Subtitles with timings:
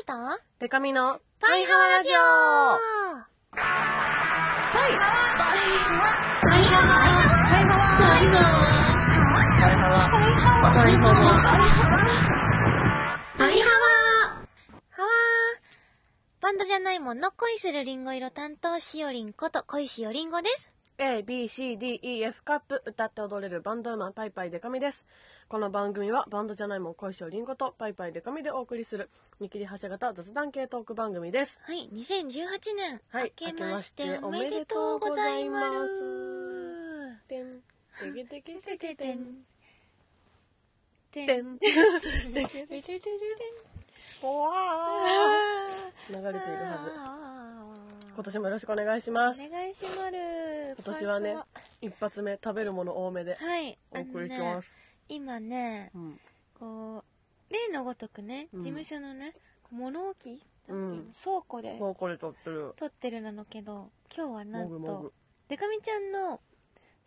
[0.00, 0.12] オと
[0.60, 2.14] デカミのパイハワラジオ。
[3.52, 3.62] パイ
[4.72, 5.08] パイハ
[6.00, 6.08] ワ。
[6.40, 7.04] パイハワ。
[8.00, 8.64] パイハワ。
[10.64, 11.20] パイハワ。
[13.36, 13.84] パイハワ。
[14.90, 15.08] ハワ。
[15.08, 15.62] ー
[16.40, 20.70] バンドじゃないもんの恋するリンゴ色担当しおりんこと恋しおりんごです。
[20.96, 25.04] A, B, C, D, E, F カップ歌って踊れるバンドウーマンパイパイデカミです
[25.48, 37.18] この番組はバンドじゃないもん恋しょりんごとパイパイデカミでお送りする見切り発車型雑談系トーク番組ですはい、2018年、はい明けましておめでとうございます。
[37.28, 37.60] てん
[38.00, 39.44] てけてけてけてん
[41.12, 41.66] てんててんんて
[42.46, 43.00] けてててて
[44.20, 50.18] ほわー流れているはず今年もよろしくお願いしますお願いしまる。
[50.82, 51.36] 今年はね
[51.82, 54.68] 一発目食べるもの多めではい、お送りしあのねます、
[55.08, 56.20] 今ね、うん。
[56.58, 57.04] こ
[57.50, 58.60] う、例のごとくね、うん。
[58.60, 61.12] 事務所のね、こう物置なんていうのうん。
[61.12, 62.74] 倉庫でもうこれ撮ってる。
[62.76, 65.12] 撮ってるなのけど、今日はなんと、もぐもぐ。
[65.48, 66.40] デカミちゃんの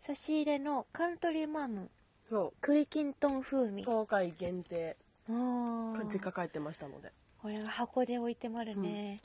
[0.00, 1.90] 差し入れのカントリーマーム、
[2.28, 3.82] そ栗きんとん風味。
[3.82, 4.96] う東海限定。
[5.28, 7.12] 実家帰ってましたので。
[7.40, 9.20] これが箱で置いてまるね。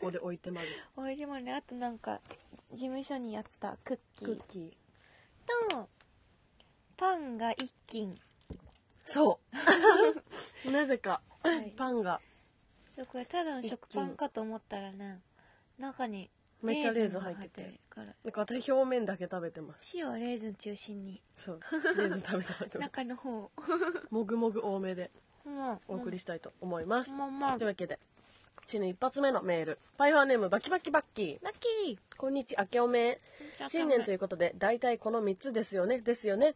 [0.00, 0.68] ここで置いてまる。
[0.96, 1.52] 置いてまるね。
[1.52, 2.20] あとなんか、
[2.72, 4.36] 事務所にあったクッキー。
[4.36, 5.70] クッキー。
[5.70, 5.88] と、
[7.04, 8.14] パンが一斤。
[9.04, 9.38] そ
[10.64, 10.70] う。
[10.72, 11.20] なぜか。
[11.42, 11.70] はい。
[11.76, 12.18] パンが。
[12.96, 15.20] そうこれただの食パンかと思ったらね
[15.78, 16.30] 中に
[16.62, 17.80] めっちゃレーズン入ってて。
[17.94, 19.92] なんか私表面だけ食べてます。
[19.98, 21.20] 塩はレーズン中心に。
[21.36, 21.60] そう。
[21.94, 22.78] レーズン食べてます。
[22.78, 23.50] 中の方。
[24.08, 25.10] もぐもぐ多めで
[25.44, 27.98] もお送りしたいと思います、まあまあというわけで
[28.66, 29.78] 新年一発目のメール。
[29.98, 31.44] パイハーネームバキバキバッキー。
[31.44, 33.20] ラッキこんにちは明けおめ。
[33.58, 36.00] ー新年ということで大体この3つですよね。
[36.00, 36.54] ですよね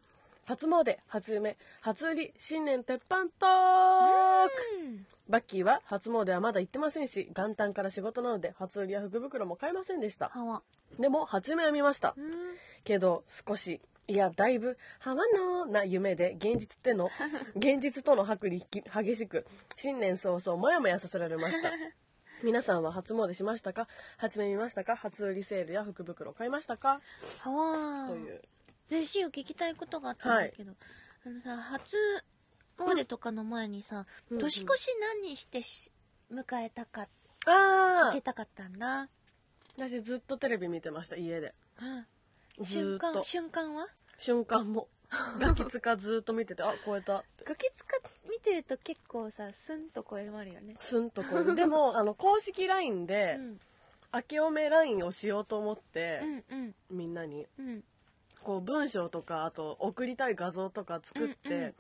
[0.49, 4.53] 初詣初夢初売り新年鉄板トーク。
[4.83, 5.07] うん。
[5.29, 10.31] バッキーは初詣はまだ行ってませんし元旦から仕事なので初売りや福袋も買えませんでした。
[10.31, 10.63] はわ。
[10.99, 12.15] でも初夢は見ました。
[12.17, 12.33] うん。
[12.83, 17.11] けど少しいやだいぶハワのな夢で現実っての
[17.55, 19.45] 現実との剥離き激しく
[19.77, 21.71] 新年早々モヤモヤさせられました。
[22.43, 23.87] 皆さんは初詣しましたか？
[24.17, 24.97] 初夢見ましたか？
[24.97, 27.03] 初売りセールや福袋買いましたか？
[27.41, 28.41] はわという
[28.89, 30.73] でしお聞きたいことがあったんだけど、
[31.27, 31.97] あのさ初
[32.79, 34.89] 詣とかの前にさ、うん年越し
[35.23, 35.91] 何してし
[36.33, 37.09] 迎えたか
[37.47, 39.09] ああ聞けたかったんだ、
[39.77, 41.55] 私ずっとテレビ見てました家で。
[42.59, 43.89] うん、瞬間瞬間は？
[44.19, 44.89] 瞬間も。
[45.41, 47.97] ガキツカずっと見ててあ超えたガキつか
[48.31, 50.77] 見てると結構さスンと超えるよね。
[50.81, 53.59] スンと超えるでも あの公式 LINE うでん。
[54.13, 56.75] 明けおめ LINE をしようと思ってう、んうん。
[56.91, 57.47] みんなに。
[57.59, 57.85] うん
[58.43, 61.75] こう文章とかあと送りたい画像とか作って、うん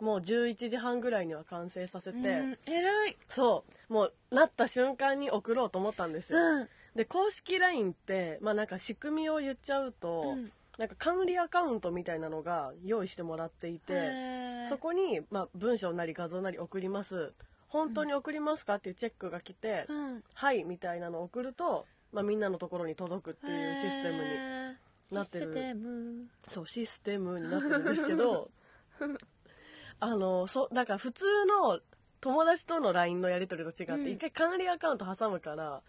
[0.00, 3.16] もう11時半ぐらいには完成させて、うん偉い。
[3.28, 6.68] そうもうなった瞬間に送ろうと思ったんですよ、うん。
[6.94, 10.52] で公式 LINE ってまあなんか仕組みを言っちゃうと、うん。
[10.78, 17.32] なんか管理アカウントみたいなのが用意してもらっていて、そこに、まあ、文章なり画像なり送ります。
[17.68, 20.22] 本当に送りますかっていうチェックが来て、うん。
[20.34, 24.65] はいみたいなのを送ると、まあ、みんなのところに届くっていうシステムに
[25.10, 25.46] なってる。
[25.46, 26.26] システム。
[26.50, 28.50] そうシステムになってるんですけど
[30.00, 31.80] あのそだから普通の
[32.20, 34.08] 友達との LINE のやり取りと違って、うん。
[34.08, 35.82] 一回管理アカウント挟むから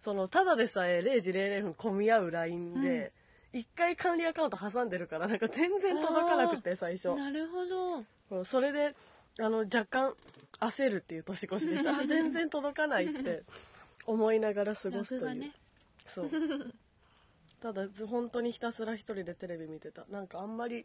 [0.00, 3.12] そのただでさえ0時00分混み合う LINE で、
[3.54, 7.14] 一回管理アカウント挟んでるからなんか全然届かなくて最初。
[7.14, 7.96] なるほど。
[8.30, 8.94] うんそれで
[9.40, 10.14] あの若干
[10.60, 11.96] 焦るっていう年越しでした。
[11.96, 13.44] あ 全然届かないって
[14.06, 15.52] 思いながら過ごすという、ね。
[16.06, 16.30] そう
[17.64, 20.04] ただず本当にひたすら一人でテレビ見てた。
[20.10, 20.84] なんかあんまり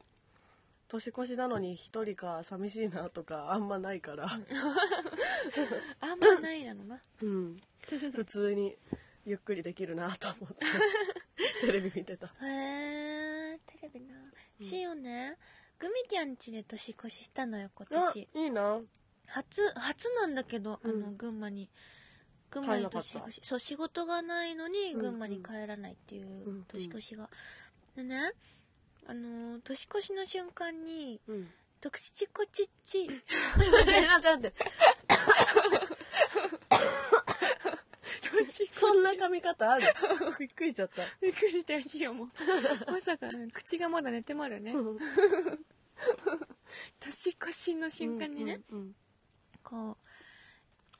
[0.88, 4.38] 年越しなのに一人か寂しいなとかあんまないから、あ
[6.16, 7.02] んまないなのな。
[7.22, 7.58] うん、
[8.14, 8.78] 普通に
[9.26, 10.66] ゆっくりできるなと思って
[11.68, 12.28] テレビ見てた。
[12.28, 14.16] へえテレビな。
[14.62, 15.38] しおね。
[15.80, 18.80] グミティアン家で年越ししたのよ今あ年いいな。
[19.26, 21.18] 初初なんだけどあの、うん。
[21.18, 21.70] 群馬に
[22.52, 27.30] 群馬に年越しそう仕事がないのにうん群馬に帰らないっていうんう年越しが、
[27.96, 28.34] でね
[29.08, 31.50] あのー年越しの瞬間にうん
[31.82, 32.64] 「とくしちこち。
[32.64, 33.28] っち」待って
[34.08, 34.54] 待って待って
[38.72, 39.84] そんな髪型ある？
[40.40, 41.02] びっくりしちゃった。
[41.22, 42.30] びっくりしたよしおも。
[42.88, 44.74] まさか、口がまだ寝てまるね。
[47.00, 48.96] 年越しの瞬間にね、うんうん。
[49.64, 49.98] こう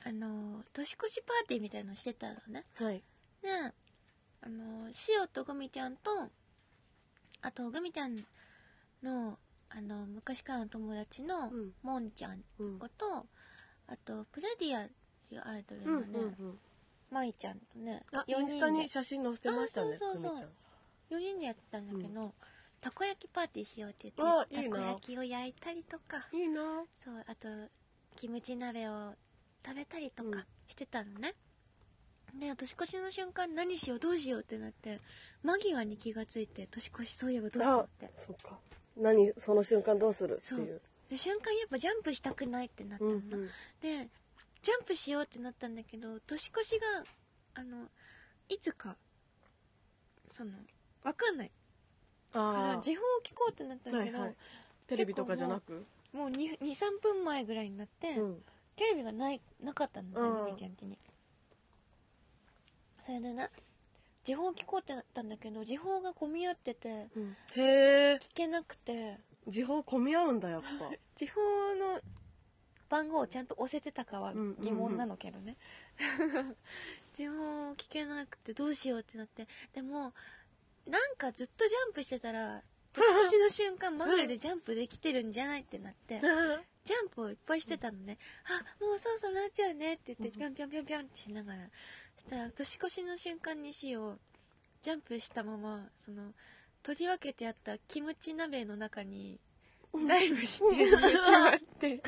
[0.04, 2.64] あのー年越しパーティーみたいのしてたのね。
[2.80, 3.02] うんはい。
[3.42, 3.48] で
[4.42, 6.10] あのーシオとグミちゃんと
[7.42, 8.16] あとグミちゃん
[9.02, 9.38] の
[9.68, 11.72] あの昔からの友達のうん。
[11.82, 12.78] モンちゃんうん。
[12.78, 13.26] 子と、
[13.86, 16.58] あとプラディアいアイドルうんうのね、んうん。
[17.10, 20.32] まいちゃんとねあイ4ンスタに人で写真載せてましたねあそうそうそう。
[20.32, 21.18] 久美ちゃん。
[21.18, 22.34] 4人でやってたんだけど、
[22.80, 24.76] たこ焼きパーティーしようってあ言っていいな。
[24.76, 26.28] たこ焼きを焼いたりとか。
[26.32, 26.84] いいな。
[26.96, 27.48] そうあと
[28.16, 29.14] キムチ鍋を
[29.64, 30.30] 食べたりとうん。
[30.30, 31.34] かしてたのね、
[32.38, 35.00] で年越しの瞬間何しようどうしようってなって
[35.42, 38.14] 間際に気がついて年越しそういえばどうしようって。
[38.18, 38.58] そっか。
[38.96, 40.80] 何その瞬間どうするっていう。
[41.10, 43.48] で瞬間やっぱジャンプしたくないってなったの、うんうん。
[43.80, 44.08] で
[44.62, 47.04] ジャンプしようってなったんだけど年越しが
[47.54, 47.86] あの
[48.48, 48.96] いつか
[50.28, 50.52] その
[51.02, 51.50] わかんない。
[52.32, 54.36] からあ時報を聞こうってなったんだけど、はいはい。
[54.86, 55.84] テレビとかじゃなく？
[56.12, 58.42] もう23分前ぐらいになって、うん
[58.76, 60.72] テレビがないなかったのうんねみきゃん。
[60.72, 60.98] 家に
[63.00, 63.50] それでね
[64.24, 67.08] 時報聞こうってなったんだけど時報が混み合っててへ
[67.56, 69.18] え聞けなくて。
[69.46, 70.68] 時報混み合うんだやっぱ。
[71.16, 71.40] 時報
[71.74, 72.00] の
[72.88, 75.56] 番号をちゃんと押せてたかはうん疑問なのけどね、
[77.14, 79.46] 時報聞けなくてどうしようってなって。
[79.72, 80.12] でも
[80.86, 82.62] なんかずっとジャンプしてたら
[82.92, 86.20] 年越しの瞬間まぐれでジャンプできてるんじゃないってなって
[86.84, 88.18] ジャンプをいっぱいしてたのね。
[88.46, 91.68] あ、もうそろそろなっちゃうねって言って、ぴょんぴょんぴょんぴょんってしながら。
[92.16, 94.20] そしたら、年越しの瞬間にしよう。
[94.82, 96.32] ジャンプしたまま、その、
[96.82, 99.38] 取り分けてあったキムチ鍋の中に、
[100.08, 100.92] ダイブしてし
[101.30, 102.02] まって。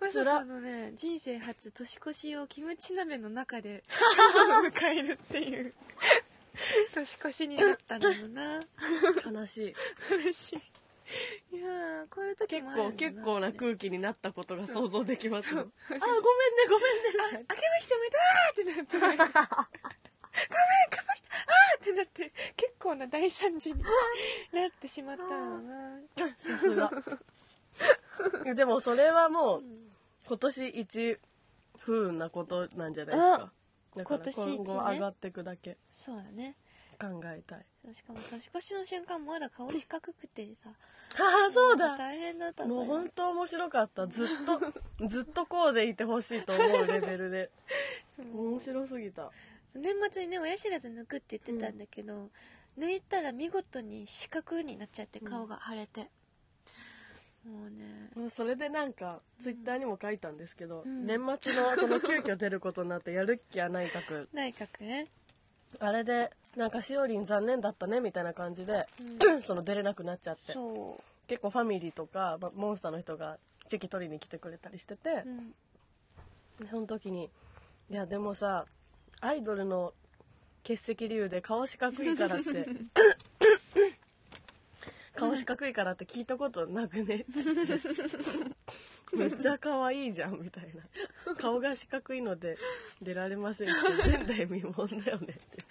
[0.00, 3.84] まさかのね、人生初年越しをキムチ鍋の中で
[4.64, 5.74] 迎えるっていう、
[6.94, 8.60] 年越しになったんだよな。
[9.24, 9.74] 悲しい
[10.10, 10.79] 嬉しい。
[11.52, 15.72] いやー、こういう時結もあるんだ構結構な空気になったことが想像できますよそう。
[15.88, 16.20] あごめんね
[16.68, 17.46] ごめんね。
[17.48, 19.26] あ、けましておめでとうってなって、ごめん、か
[21.06, 23.88] ました、あーってなって、結構な大惨事にな
[24.68, 26.00] ってしまったのな。
[26.38, 26.90] さすが。
[28.54, 29.64] でもそれはもう
[30.26, 31.18] 今年一
[31.78, 33.52] 不運なことなんじゃないですか。
[33.96, 34.56] だから今年一ね。
[34.56, 35.76] 今後上がっていくだけ。
[35.92, 36.56] そうだね。
[37.00, 37.94] 考えたい。
[37.94, 40.70] しかも年越しの瞬間まだ顔四角くてさ。
[41.18, 41.96] ああそうだ。
[41.96, 44.06] 大変だったもう本当面白かった。
[44.06, 44.60] ずっと
[45.08, 47.50] ずっとこうでいてほしいと思うレベルで。
[48.18, 49.30] 面白すぎた。
[49.74, 52.30] 年末にね、親知らず抜くって言ってたんだけど、
[52.78, 56.10] 抜いたら見事に四角になっちゃって、顔が腫れて。
[57.44, 61.06] もうね、もうそれでなんかツイッターにも書いたんですけど、うん。
[61.06, 64.28] 年末のその急遽出ることになってやるっきゃ内閣。
[64.34, 65.08] 内閣ね。
[65.78, 68.86] あれでなんかしおりん残念だったねみたいな感じで、
[69.46, 70.54] その出れなくなっちゃって。
[71.28, 73.38] 結構ファミリーとかまモンスターの人が
[73.68, 75.54] チェキ取りに来てくれたりしてて、うん。
[76.60, 77.30] でその時に
[77.88, 78.66] 「いやでもさ
[79.20, 79.94] アイドルの
[80.64, 82.68] 欠席理由で顔四角いからって
[85.14, 87.60] 顔四角いからって聞いたことなくね」っつって
[89.12, 90.72] 「めっちゃ可愛いじゃん」みたい
[91.26, 92.56] な「顔が四角いので
[93.02, 95.64] 出られません」って前代未聞だよねって。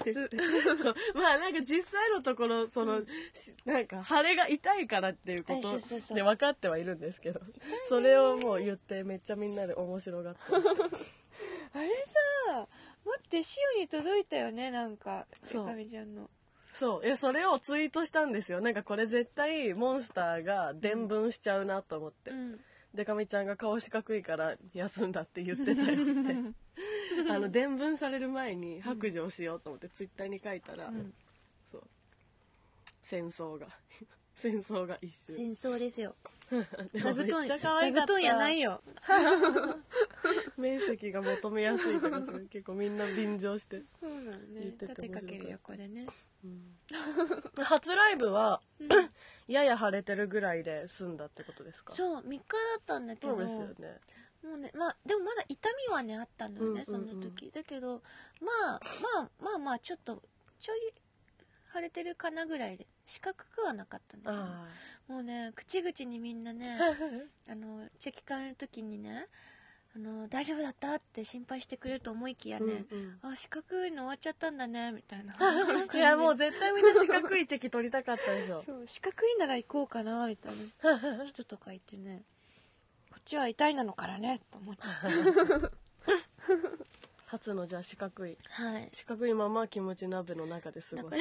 [0.00, 0.30] 初。
[1.14, 3.02] まあなんか実際のところその、
[3.32, 7.40] しなんか腫れが痛いからっていうことで分かってはいるんですけど
[7.88, 10.40] それをもう言ってめっちゃみんなで面白がって
[11.74, 12.04] あれ
[12.46, 12.68] さ、
[13.04, 15.26] 待って、シオに届いたよね、なんか。
[15.42, 16.30] そうかみちゃんの。
[16.74, 17.06] そう。
[17.06, 18.60] えそれをツイートしたんですよ。
[18.60, 22.60] なんかこれ絶対モンスターが伝聞しちゃうなと思って、うん。
[22.92, 26.34] でかみちゃんが顔四角いから休んだって言ってたよって
[27.30, 31.14] あの伝聞される前に白状しようと思ってツイッターに書いたら、うん。
[31.70, 31.82] そう。
[33.02, 33.68] 戦争が。
[34.34, 35.36] 戦争が一瞬。
[35.36, 36.16] 戦争ですよ。
[36.94, 38.82] 座布団、めっちゃ可座布団やないよ。
[40.56, 44.60] 面積が求めやすいとかそれ結構みんな便乗して、そうなのね。
[44.60, 46.06] 言ってて立てかける横でね。
[47.56, 48.60] 初ライブは、
[49.48, 51.92] やや腫れてるぐらいで済んだってことですか？
[51.92, 52.44] うそう、3日だ
[52.78, 54.00] ったんだけど、そうですよね
[54.42, 57.50] もうね、まあ、でもまだ痛みはね、あったのよね、うんうんうんその時。
[57.50, 58.02] だけど、
[58.40, 58.80] まあ、
[59.18, 60.22] まあ、まあまあ、ちょっと、
[60.60, 60.92] ちょい、
[61.74, 64.66] 腫れてるかなぐらいで、四角くはなかったんだけど、あ
[65.08, 66.78] もうね、口々にみんなね、
[67.48, 69.26] あ あの、チェキ会の時にね、
[69.96, 75.34] あの、大丈夫だったって心配してくれると思いきやね、うんうんあ、四角いの終わっちゃったんだね、みたいな。
[75.92, 80.52] いやもう絶対みんな四角いチェキ取りたかったでしょそう、四角いなら行こうかな、みたい
[80.82, 82.22] な 人とかいてね、
[83.10, 85.83] こっちは痛いなのからね、と思って。
[87.34, 88.36] 初のじゃあ四角い。
[88.48, 88.88] はい。
[88.92, 91.16] 四角いままキムチ鍋の中で過ごす。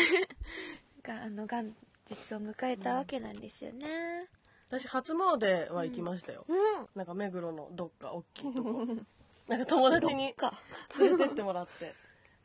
[1.04, 1.64] が、あの、元
[2.10, 4.28] 日を迎えたわけなんですよね。
[4.70, 6.88] 私初詣は行きましたよ、うん。
[6.96, 8.88] なんか目黒のどっか大きいとこ。
[9.48, 10.60] なんか友達にか。
[11.00, 11.94] 連れてってもらって。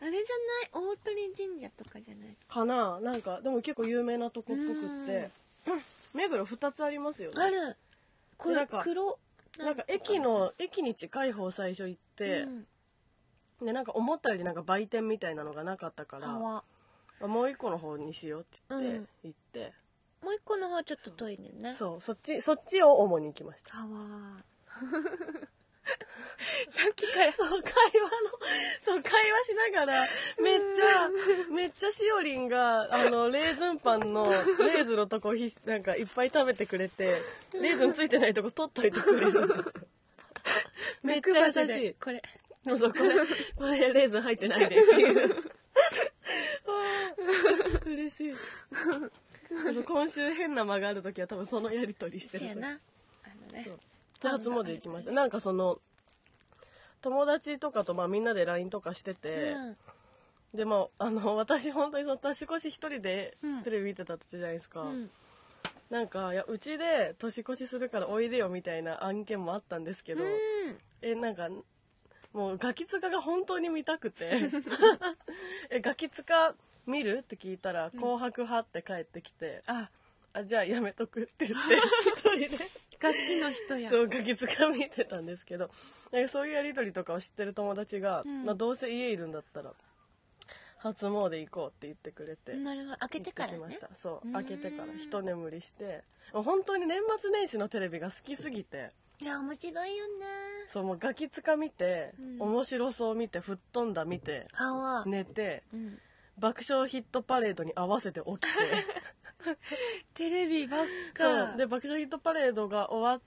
[0.01, 0.85] あれじゃない？
[0.93, 2.37] 大鳥神社とかじゃない？
[2.49, 3.01] かな？
[3.01, 5.31] なんかでも結構有名なとこっぽくって。
[6.15, 7.43] 目黒2つありますよね。
[7.43, 7.77] ある。
[8.37, 9.19] これなんか黒、
[9.59, 12.67] なんか駅の駅に近い方最初行って、うん
[13.63, 16.29] でなんか思ったよりなんか売店みたいなのがなかったから
[17.27, 19.09] もう一個の方にしようって言って、うん。
[19.25, 19.73] 行って。
[20.23, 21.75] もう一個の方はちょっと遠いねんね。
[21.77, 23.75] そうそっちそっちを主に行きました。
[23.75, 23.89] 川
[26.69, 27.69] さっきからそう会話の
[28.83, 30.07] そう会話しながら
[30.43, 37.23] めっちゃめっちゃしおりんがあのレーズンパンのレーズンのとこひなんかいっぱい食べてくれて
[37.55, 39.29] レーズンついてないとこ取っといてくれる。
[39.31, 39.73] んですよ
[41.03, 41.95] めっちゃ優しい。
[41.95, 42.23] これ
[42.65, 43.11] そうそうこれ
[43.57, 44.77] これレーズン入ってないで。
[44.83, 45.45] っていう
[47.87, 48.35] 嬉しい。
[49.85, 52.69] 今週変な間がある時は多分そのやり取りしてるせやな。
[53.25, 53.71] あのね。
[54.21, 55.81] 初詣行きましたなんかその
[57.01, 59.77] 友達とかとまあみんなで LINE とかしてて、うん。
[60.55, 63.63] でもあの私本当にその年越し一人でうん。
[63.63, 65.11] テレビ見てたじゃないですか、うん。
[65.91, 70.31] なんかいやうちで年越しするからおいでよみたいな案件もあったんですけど、うん。
[71.01, 71.49] えなんか
[72.33, 74.51] もうガキ使が本当に見たくて。
[75.71, 76.55] えガキ使
[76.87, 77.19] 見る？
[77.19, 79.91] って聞いたら「紅白派」って帰ってきてあ
[80.33, 81.77] 「あじゃあやめとく」って言って
[82.37, 82.71] 一人で。
[83.01, 83.91] ガチの人や。
[83.91, 85.71] そうガキ使見てたんですけど。
[86.29, 88.45] そういうやり取りとかを知ってる友達が、うん。
[88.45, 89.73] まあ、どうせ家いるんだったら
[90.79, 92.55] 初詣行こうって言ってくれて。
[92.55, 92.97] なるほど。
[92.99, 93.59] 開けてからね。
[93.59, 93.95] 行ってきました。
[93.95, 94.33] そううん。
[94.33, 96.03] 開けてから一眠りして。
[96.33, 98.91] 本当に年末年始のテレビが好きすぎて
[99.21, 100.25] いや面白いよね。
[100.69, 102.43] そうもうガキ使見て、うん。
[102.43, 104.47] 面白そう見て吹っ飛んだ見て
[105.07, 105.99] 寝てうん。
[106.39, 108.49] 爆笑ヒットパレードに合わせて起きて。
[110.15, 111.57] テレビばっそかう。
[111.57, 113.21] で爆笑ヒットパレードが終わ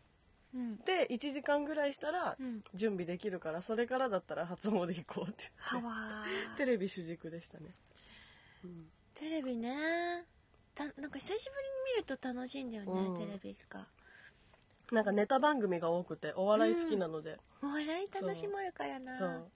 [0.54, 0.74] うん。
[0.76, 2.64] って1時間ぐらいしたらうん。
[2.74, 5.52] 準備できるからそれからだったら初詣行こうって。
[6.56, 7.76] テレビ主軸でしたね、
[8.64, 8.90] うん。
[9.14, 10.26] テレビね。
[10.74, 13.18] たなんか久しぶりに見ると楽しいんだよね、うん。
[13.18, 13.86] テレビが
[14.92, 19.18] なんかネタ番組が多くてお笑い好きなので、お笑い楽しまるからな。
[19.18, 19.52] そう。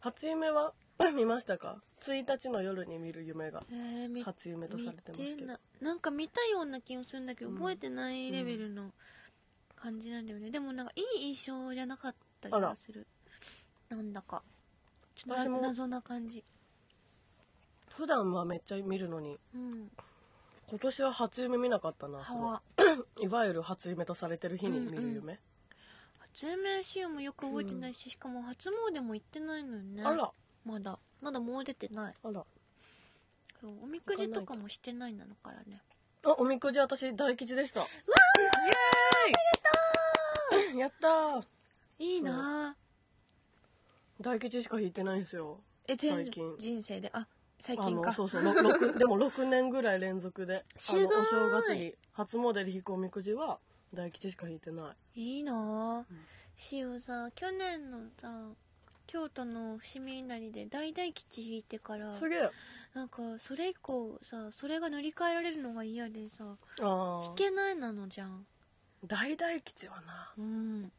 [0.00, 0.72] 初夢は
[1.14, 3.64] 見ましたか？1日の夜に見る夢が
[4.24, 5.40] 初夢とされてますけど。
[5.40, 8.92] 見ななんか見たような気がするんだけど、うん覚えてないレベルの
[9.74, 13.06] 感じなんだよね、でもなんかいい印象じゃなかった気がする。
[13.88, 14.42] なんだか。
[15.16, 16.44] ちょっとな謎な感じ。
[17.96, 19.38] 普段はめっちゃ見るのに。
[19.54, 19.90] うん
[20.72, 22.22] 今年は初夢見なかったない。
[23.28, 25.38] わゆる初夢とされてる日に見る夢、
[26.18, 30.02] 初夢シーンもよく覚えてないし、しかも初詣も行ってないのよね。
[30.02, 30.32] あら。
[30.64, 30.98] まだ。
[31.20, 32.14] まだもう出てない。
[32.24, 32.42] あら。
[33.60, 35.82] そうおみくじとかもしてないなのからね。
[36.24, 37.80] あおみくじ私大吉でした。
[37.80, 37.84] イ
[40.54, 40.78] エーイ。
[40.80, 41.44] やったー。
[41.98, 45.60] いいなぁ大吉しか引いてないんですよ。
[45.86, 46.56] え全最近。
[46.58, 47.10] 人生で。
[47.12, 47.26] あ
[47.62, 48.08] 最あ近か。
[48.08, 48.42] のそうそう
[48.98, 51.02] でも6年ぐらい連続であすごい。
[51.04, 53.58] のお正月に初詣で引くおみくじは
[53.94, 55.20] 大吉しか引いてない。
[55.20, 55.52] いいな。
[55.52, 56.04] ぁ
[56.84, 57.00] うん。
[57.00, 58.50] さ去年のさ
[59.06, 62.50] 京都の伏見稲荷で大大吉引いてからすげえ。
[62.94, 68.44] なんかそれ以降さそれが塗り替えられるのが嫌でさああ引けないなのじゃん。
[69.04, 70.32] 大大吉はな。
[70.36, 70.92] うん。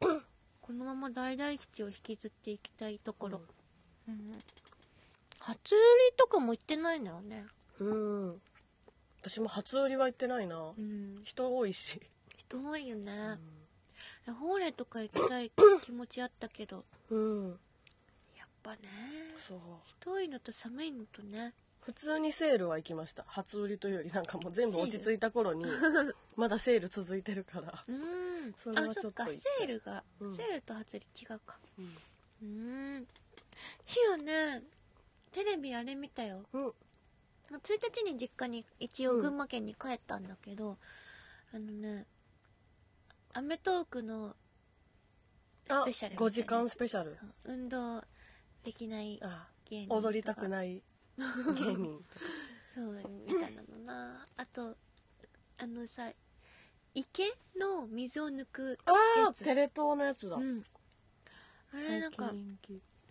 [0.62, 3.42] このまま大大吉を引きずっていきたいところ、
[4.08, 4.32] うん
[5.46, 5.78] 初売
[6.10, 7.44] りとかも行ってないんだよね。
[7.78, 8.40] うん。
[9.20, 10.56] 私も初売りは行ってないな。
[10.56, 11.20] うん。
[11.22, 12.00] 人多いし、
[12.38, 13.38] 人多いよね、
[14.26, 16.84] うホーレとか行きたい気持ちあったけど。
[17.10, 17.48] ん、うん、
[18.38, 18.78] やっぱね。
[19.46, 19.58] そう。
[19.86, 21.52] 人多いのと寒いのとね。
[21.80, 23.24] 普通にセールは行きました。
[23.28, 25.66] 初売りというよりなんかもう全部落ち着いた頃に
[26.36, 28.54] まだセール続いてるから、うん。
[28.54, 29.26] それはあそっか。
[29.26, 29.36] ちょっと行って。
[29.36, 30.34] セールが、うん。
[30.34, 31.58] セールと初売り違うか。
[31.78, 31.96] うん。
[32.42, 33.06] うん。
[33.84, 34.62] しおね
[35.34, 36.44] テレビあれ見たよ。
[36.52, 36.72] うん、1
[37.50, 40.78] 日に実家に一応群馬県に帰ったんだけど、
[41.52, 42.06] あのね
[43.34, 44.36] 『アメトーーク』の
[45.66, 47.18] スあペシャルみたいな5時間スペシャル。
[47.46, 48.00] 運動
[48.62, 50.80] できないあ芸人踊りたくない
[51.18, 52.04] 芸人
[52.72, 52.92] そう
[53.26, 54.26] みたいなのな。
[54.36, 54.76] あと
[55.58, 56.12] あのさ
[56.94, 57.24] 池
[57.56, 59.42] の水を抜くあやつ。
[59.42, 60.64] あテレ東のやつだ、うん。
[61.72, 62.32] あれなんか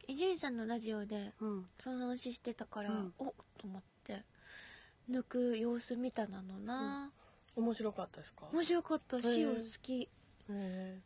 [0.07, 1.65] 伊集院さんのラジオでうん。
[1.79, 3.13] その話してたから、うん。
[3.19, 4.23] おっと思って
[5.09, 7.11] 抜く様子見たなのな、
[7.55, 8.45] 面白かったですか？
[8.51, 10.09] 面白かったしお好き。
[10.49, 10.99] へ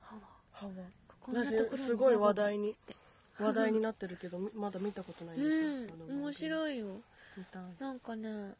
[0.00, 0.16] は。
[0.16, 0.70] わーは。
[0.82, 0.88] わ
[1.20, 2.74] こんなとこすごい話題に
[3.38, 5.90] 話題になってるけどみ まだ見たことないんです。
[5.90, 6.20] よ、うん。
[6.22, 7.02] 面い白いよ。
[7.78, 8.54] なんかね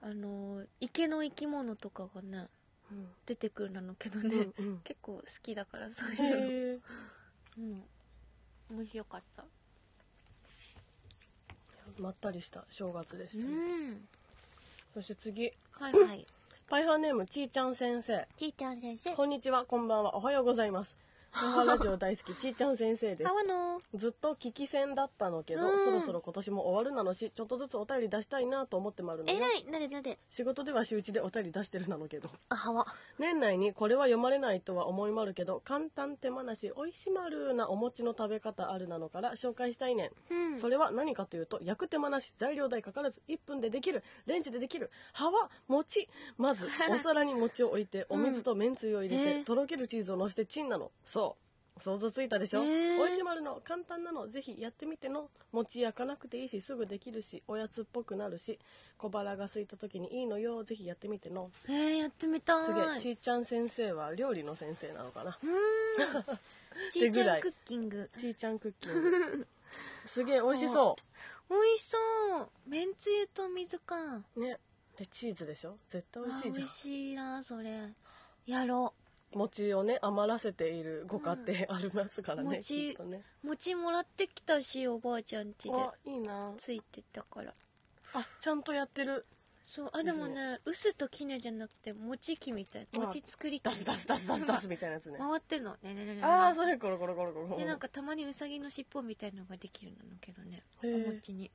[0.00, 2.48] あの池の生き物とかがね
[2.90, 3.08] うん。
[3.26, 4.78] 出てくるんだけどね、うんうん。
[4.80, 6.24] 結構好きだからそういうの。
[6.24, 6.80] へえ
[7.58, 7.84] うん
[8.70, 9.44] 面白かった。
[11.98, 13.48] まったりした正月でしうた。
[13.48, 13.54] ね、
[13.92, 14.08] ん。
[14.94, 15.52] そして次。
[15.72, 16.26] はいはい。
[16.68, 18.26] パイハーネームちーちゃん先生。
[18.36, 19.14] ちーちゃん先生。
[19.14, 20.14] こんにちはこんばんは。
[20.16, 20.96] おはようございます
[21.32, 23.30] パイハーラジオ大好きちーちゃん先生です。
[23.94, 25.84] ずっと聞き戦だったのけど、うん。
[25.84, 29.64] そろそろ今年も終わるなのしちょっとずつお便り出したいなと思ってまるのよえらい。
[29.70, 30.18] なでなで？
[30.30, 32.28] 仕事では週一でお便り出してるなのけど。
[32.48, 32.72] あは。
[32.72, 32.86] わ
[33.18, 40.34] 年内にこれは読まれないとは思いまるけど簡単手間なしおいしまるなお餅の食べ方あるなのから紹介したいねん。
[40.34, 40.58] うん。
[40.58, 44.02] それは何かというと焼く手間なし材料代かからず1分でできる。
[44.26, 44.90] レンジでできる。
[45.12, 46.08] 葉は餅。
[46.36, 50.90] まず お皿に餅を置いてお水とめんつゆを入れて、 とろけるチーズをのせてチンなの。
[51.04, 51.17] そう
[51.80, 53.00] 想像ついたでしょ、へえ。
[53.00, 54.28] おいしまるの簡単なの。
[54.28, 55.28] ぜひやってみての。
[55.52, 58.58] 餅焼かなくていいしすぐできるしおやつっぽくなるし
[58.98, 60.62] 小腹が空いた時にいいのよ。
[60.64, 61.50] ぜひやってみての。
[61.68, 65.38] えー、やってみたすげえいちーちゃん先生は料理の先生なのかな？
[65.42, 66.38] うーん。
[66.92, 68.10] ちーちゃんクッキング。
[68.18, 69.46] ちーちゃんクッキング。
[70.06, 70.96] すげえ美味しそ
[71.50, 71.98] 美味しそ
[72.42, 72.48] う。
[72.66, 74.22] めんつゆと水か。
[74.36, 74.58] うね。
[74.98, 75.76] でチーズでしょ？
[75.88, 76.54] 絶対美味しいじゃん。
[76.54, 77.80] あ美味しいなそれ。
[78.46, 78.92] やろ
[79.34, 83.22] 餅をね余らせているご家庭ありますからね、餅きっとね。
[83.44, 86.52] う餅もらってきたしおばあちゃん家であいいな。
[86.56, 87.52] ついてたから。
[88.14, 89.26] あちゃんとやってる。
[89.64, 93.64] そうあでもね臼と杵じゃなくて餅機みたいあ餅作り機。
[93.68, 95.18] 出す出す出す出す出すみたいなやつね。
[95.20, 96.24] 回ってんのねねねね。
[96.24, 100.62] ああそういうコロコロコロコロでなんかたまにうさぎの尻尾みたいのができるのけどね。
[100.82, 101.50] お餅に。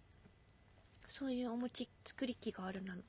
[1.08, 3.02] そういうお餅作り機があるなの。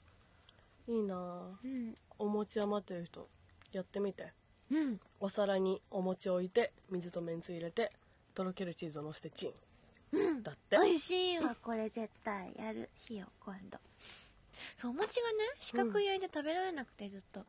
[0.89, 1.95] いいなうん。
[2.19, 3.29] お餅余ってる人
[3.73, 4.33] やってみて
[4.71, 5.01] うん。
[5.21, 7.93] お皿にお餅を置いて水とめんつゆ入れて
[8.35, 9.53] とろけるチーズをのせてチン。
[10.13, 10.43] うん。
[10.43, 10.77] だって。
[10.77, 12.53] 美味しいわこれ絶対。
[12.57, 13.79] やるしよう今度。
[14.77, 17.45] そうお餅がね四角い間食べられなくてずっと。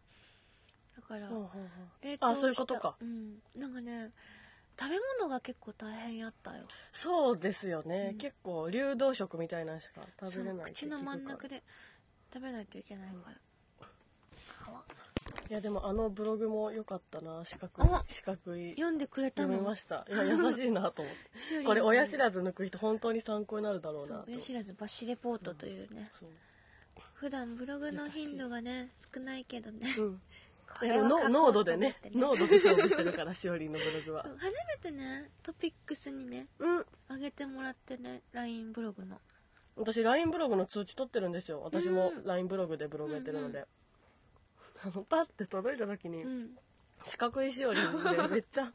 [0.95, 2.95] だからほうほうほう冷凍あそういうことか。
[2.99, 3.35] うん。
[3.57, 4.11] なんかね
[4.77, 6.65] 食べ物が結構大変やったよ。
[6.91, 8.17] そうですよね、うん。
[8.17, 11.63] 結構流動食みたいなのしか食べれそうないって口の真ん中で
[12.33, 13.35] 食べないといけないから
[15.49, 17.43] いやでもあのブログも良かったな。
[17.45, 18.71] 四角いあ四角い。
[18.71, 19.49] 読んでくれたの？
[19.49, 20.05] 読みました。
[20.09, 21.63] いや 優しいなと思って。
[21.63, 24.25] これ親知らず抜く人本当に参考になるだろうなと。
[24.27, 26.29] 親知らずバシレポートというね、そう。
[27.13, 29.87] 普段ブログの頻度がね少ないけどね。
[29.97, 30.21] うん。
[30.81, 31.95] 濃度でね。
[32.11, 34.23] 濃度で勝負してるからしおりんのブログは。
[34.37, 36.85] 初めてねトピックスにねうん。
[37.09, 39.21] 上げてもらってね LINE ブログの。
[39.75, 41.61] 私 LINE ブログの通知取ってるんですよ。
[41.61, 42.25] 私もうん。
[42.25, 43.65] LINE ブログでブログやってるので、
[44.85, 46.49] あのパッて届いた時に、うん。
[47.03, 48.71] 四角いしおりんで めっちゃ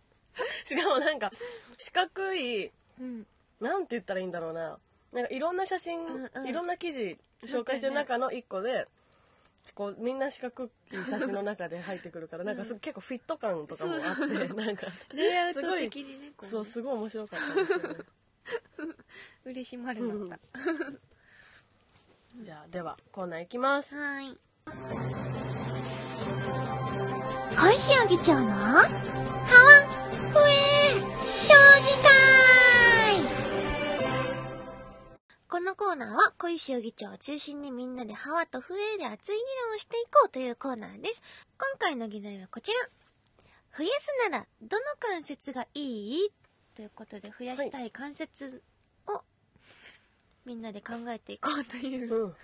[0.65, 1.31] しかもなんか
[1.79, 2.71] 四角い
[3.01, 3.27] うん。
[3.61, 4.79] なんて言ったらいいんだろうな。
[5.13, 6.47] なんかいろんな写真、うんうん。
[6.47, 8.87] いろんな記事紹介してる中の一個で、
[9.75, 10.71] こうみんな四角い
[11.09, 18.05] 写真の中で入ってくるから、なんかす結構フィット感とかもあってなんかレイアウトすごい的にねそうすごい面白かったんですよね。
[19.45, 20.39] 嬉しまるだっ
[22.43, 23.91] じゃあではコーナーいきます。
[23.91, 25.50] たはーい
[27.57, 28.51] 小石あげちゃうの？
[28.51, 28.83] ハワ
[30.31, 31.01] ふえー
[31.43, 32.11] 将棋会
[35.49, 41.21] このコーナーは小石容疑長を中心にみんなでハワとフエで熱い議論をしていこうというコーナーです。
[41.59, 42.77] 今回の議題はこちら。
[43.77, 46.31] 増やすならどの関節がいい？
[46.75, 48.63] ということで増やしたい関節
[49.07, 49.23] を
[50.45, 52.35] みんなで考えていこうといううん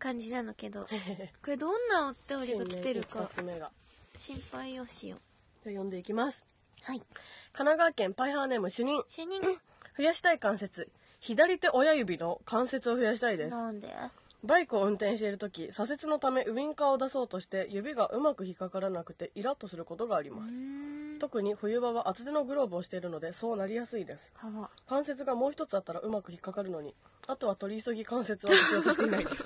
[0.00, 0.82] 感じなのけど、
[1.44, 3.30] これどんなお便りが来てるか
[4.16, 5.20] 心配をしよう。
[5.62, 6.02] じゃあ読んでい。
[6.02, 6.46] きます
[6.82, 6.98] はい。
[6.98, 7.06] 神
[7.52, 9.02] 奈川県パイハーネーム主任。
[9.08, 9.40] 主任、
[9.96, 10.90] 増やしたい関節。
[11.20, 13.50] 左手親指の関節を増やしたいです。
[13.50, 13.94] なんで？
[14.42, 20.54] バイクを運転している時左折のためウインカーを出そうとして指がうまく引っかからなくてイラッとすることがありうます。
[21.20, 24.32] 特に冬場は厚手のグローブをしているのでそうなりやすいです。
[24.88, 26.94] 関節がもう一つあったらうまく引っかかるのに。
[27.28, 29.44] あとは取り急ぎ関節は必要としていないです。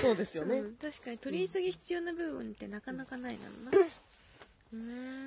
[0.00, 3.84] そうですよね、うん、確かに取り急ぎ必要な部分ってなかなかないだろう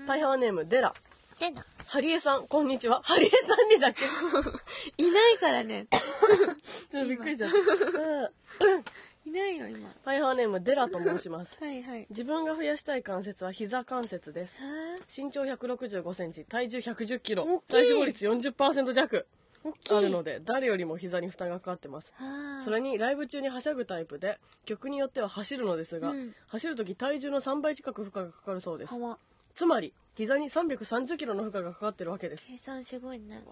[0.04, 0.08] な。
[0.08, 0.94] パイハーネームデラ。
[1.40, 1.64] でだ。
[1.88, 3.02] ハリエさんこんにちは。
[3.04, 4.02] ハリエさんにだけ。
[4.02, 4.06] ち
[4.98, 5.88] いないからね。
[5.94, 7.58] ょっとびっくりしちゃった、
[8.66, 8.84] うん
[9.26, 9.90] いないよ、今。
[10.04, 12.06] パイハーネームデラと申します はいはい。
[12.10, 19.26] 自分が増やしたい関節は膝関節ですは身長165センチ体重110キロ大きい体脂肪率40%弱。
[19.92, 22.62] あるので誰よりも膝に負担がかかってますはあ。
[22.64, 28.94] それにライブ中にはしゃぐタイプで曲によっては走るのですが、うん走る時体重の3倍近く負荷がかかるそうです。
[29.56, 33.44] つまり膝に330キロの負荷がかかってるわけです計算すごいね。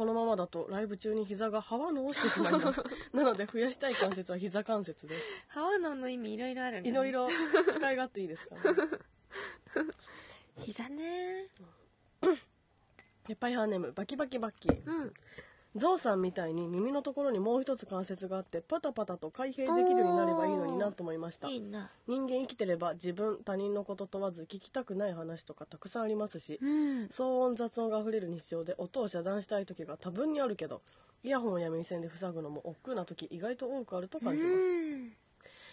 [0.00, 2.82] このままだとライブ中に膝が幅の落ちてしまいます
[3.12, 6.86] なので増やしたい関節は膝関節ですハワノの意味いろいろあるん。
[6.86, 7.12] いろい。
[7.12, 7.28] ろ
[7.70, 9.92] 使い勝手いいですから、ね、
[10.56, 11.48] 膝ね。
[13.28, 15.14] でパイハーネームバキバキバッキーうん。
[15.76, 21.48] ゾウさんみたいに耳のところにもう一つ関節があってパタパタと開閉できるようになればいいのになと思いました。
[21.48, 21.90] いいな。
[22.08, 27.04] 人間生きてれば自分他人のこと問わず聞きたくない話とかたくさんありますしうん。
[27.06, 30.82] 騒音雑音があふれる日常で音を遮断したい時が多分にあるけど
[31.22, 34.54] イヤホンや耳栓で塞ぐのも億劫な時意外と多くあると感じます。
[34.54, 35.12] うん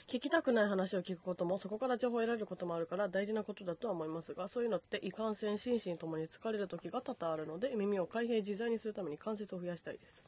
[0.07, 10.23] 聞きたくない話を聞くこともそこから情報を得られることもあるから大事なことだとは思いますがそういうのっていかんせん心身ともに疲れる時が多々あるので耳を開閉自在にするために関節を増やしたいです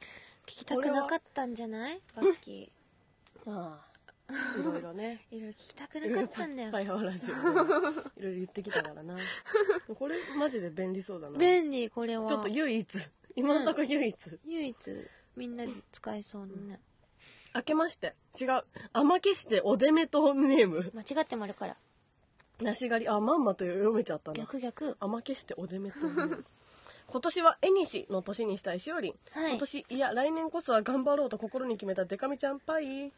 [0.46, 2.70] 聞きたくなかったんじゃないバッキ
[3.48, 3.80] あ
[4.28, 9.16] あいろいろねいろいろ聞きたくなかったんだよパイハワラジオでいろいろ言ってきたからな
[9.98, 14.16] これマジで便利そうだな便利これはょっと唯一今のところ唯一、
[14.46, 14.76] 唯一
[15.38, 16.80] みんなで使えそうなね、
[17.60, 18.16] 明けまして。
[18.40, 18.64] 違う。
[18.94, 20.92] 甘きしておでめとネーム。
[20.96, 21.76] 間違ってもあるから。
[22.62, 23.10] 梨狩り。
[23.10, 24.38] あまんまと読めちゃったな。
[24.38, 24.96] 逆逆。
[25.02, 26.46] 甘けしておでめとネーム。
[27.12, 29.50] 今年は縁西の年にしたいしおりん、はい。
[29.50, 33.12] 今年いや来年こそは頑張ろうと心に決めたデカミちゃんパイ。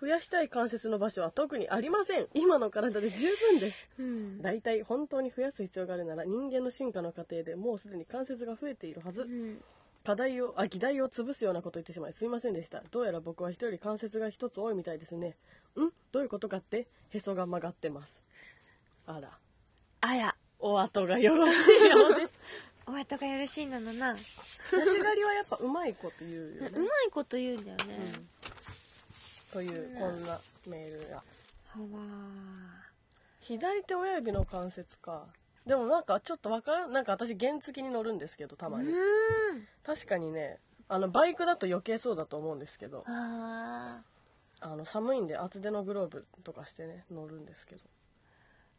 [0.00, 2.28] 増やしたい関節の場所は特にありません。
[2.32, 3.90] 今の体で十分です。
[3.98, 4.40] うん。
[4.40, 9.62] 大体本当に増やす必要があるなら人間の進化の過程でもうすでに関節が増えているはず、うん
[10.04, 12.82] 課題をあ議題を潰すようなことを言ってしまいすいませんでした。
[12.90, 15.36] どうやら僕は人より関節が一つ多いみたいですね。
[15.76, 15.90] ん？
[16.12, 18.22] どういうことかってへそが曲がってます。
[19.06, 19.30] あら。
[20.00, 20.34] あら。
[20.60, 22.28] お後がよろしいようで
[22.86, 24.12] お後がよろしいなのな。
[24.12, 28.12] う梨狩りはやっぱうまいこと言うよね、まいこと言うんだよね、
[29.52, 31.16] というこんなメールが。
[31.16, 31.22] は
[31.80, 31.88] わ
[33.40, 35.26] 左手親指の関節か
[35.68, 38.92] でもなんかちょっとわからんなんか私原付に乗るんですけどたまに。
[39.84, 44.02] 確かにねあのバイクだと余計そうだと思うんですけどあ
[44.62, 47.82] の寒いんで厚手のグローブとかしてね乗るんですけど。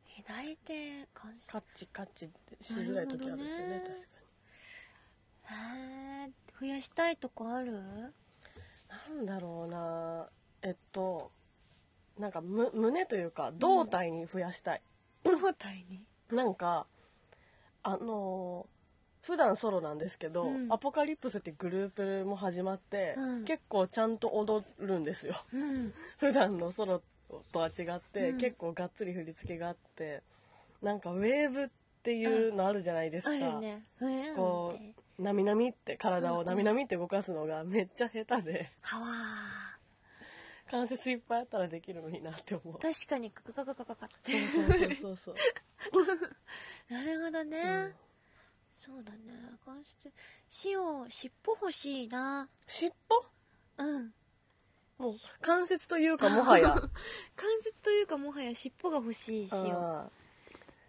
[0.03, 3.83] 左手関節カッチカッチしづらい時あるんですよねね。
[3.87, 6.59] 確かへー。
[6.59, 7.71] 増やしたいとこある？
[7.71, 10.27] になんだろうな。
[10.61, 11.31] えっと
[12.17, 14.81] なんかむ胸というか胴体に増やしたい、
[15.23, 16.03] 胴体に？
[16.31, 16.85] なんか
[17.83, 18.79] あのー
[19.21, 20.73] 普段ソロなんですけど、うん。
[20.73, 23.45] アポカリプスってグループも始まって、うん。
[23.45, 25.35] 結構ちゃんと踊るんですよ。
[25.53, 25.93] うん。
[26.17, 27.03] 普段のソロ
[27.51, 28.37] とは違って、うん。
[28.37, 30.23] 結構がっつり振り付けがあって
[30.81, 31.69] なんかウェーブっ
[32.01, 33.83] ていうのあるじゃないですか、ね。
[33.99, 34.35] うん。
[34.35, 34.73] こ
[35.19, 38.71] うなみなみって体をなみなみって動かすのがめっちゃ下手で。
[38.81, 39.05] はわ
[40.69, 42.75] 関節いっぱいあったらできるのになって思う。
[42.75, 44.09] ー確かにカカカカカカカ。
[44.23, 45.35] そうそうそうそう。
[46.93, 47.93] なるほどね、うん
[48.79, 49.17] そうだね。
[49.65, 50.09] 関節
[50.65, 52.47] 塩尻尾欲しいな。
[52.65, 52.93] 尻
[53.77, 54.13] うん。
[54.99, 56.69] 尾もう関節というかもはや。
[57.35, 60.09] 関節というかもはや尻尾が欲しい塩。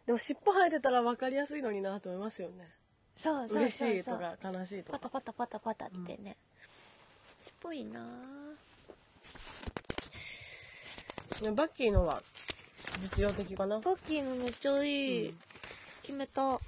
[0.06, 2.68] でも尻尾生えてたら分かりやすいのになと思いますよね。
[3.16, 3.88] そうそうそうそう。
[3.90, 4.98] 嬉しいとか悲しいとか。
[5.00, 6.36] パタパタパタパタってね、
[7.42, 8.00] 尻尾いいな
[11.44, 12.22] ねバッキーのは
[13.00, 13.78] 実用的かな？
[13.80, 15.38] バッキーのめっちゃいい、うん。
[16.02, 16.60] 決めた。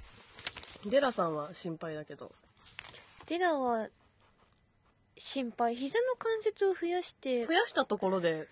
[0.85, 2.31] デラさんは心配だけど。
[3.27, 3.87] デラは
[5.17, 5.75] 心配。
[5.75, 7.45] 膝の関節を増やして。
[7.45, 8.47] 増やしたところで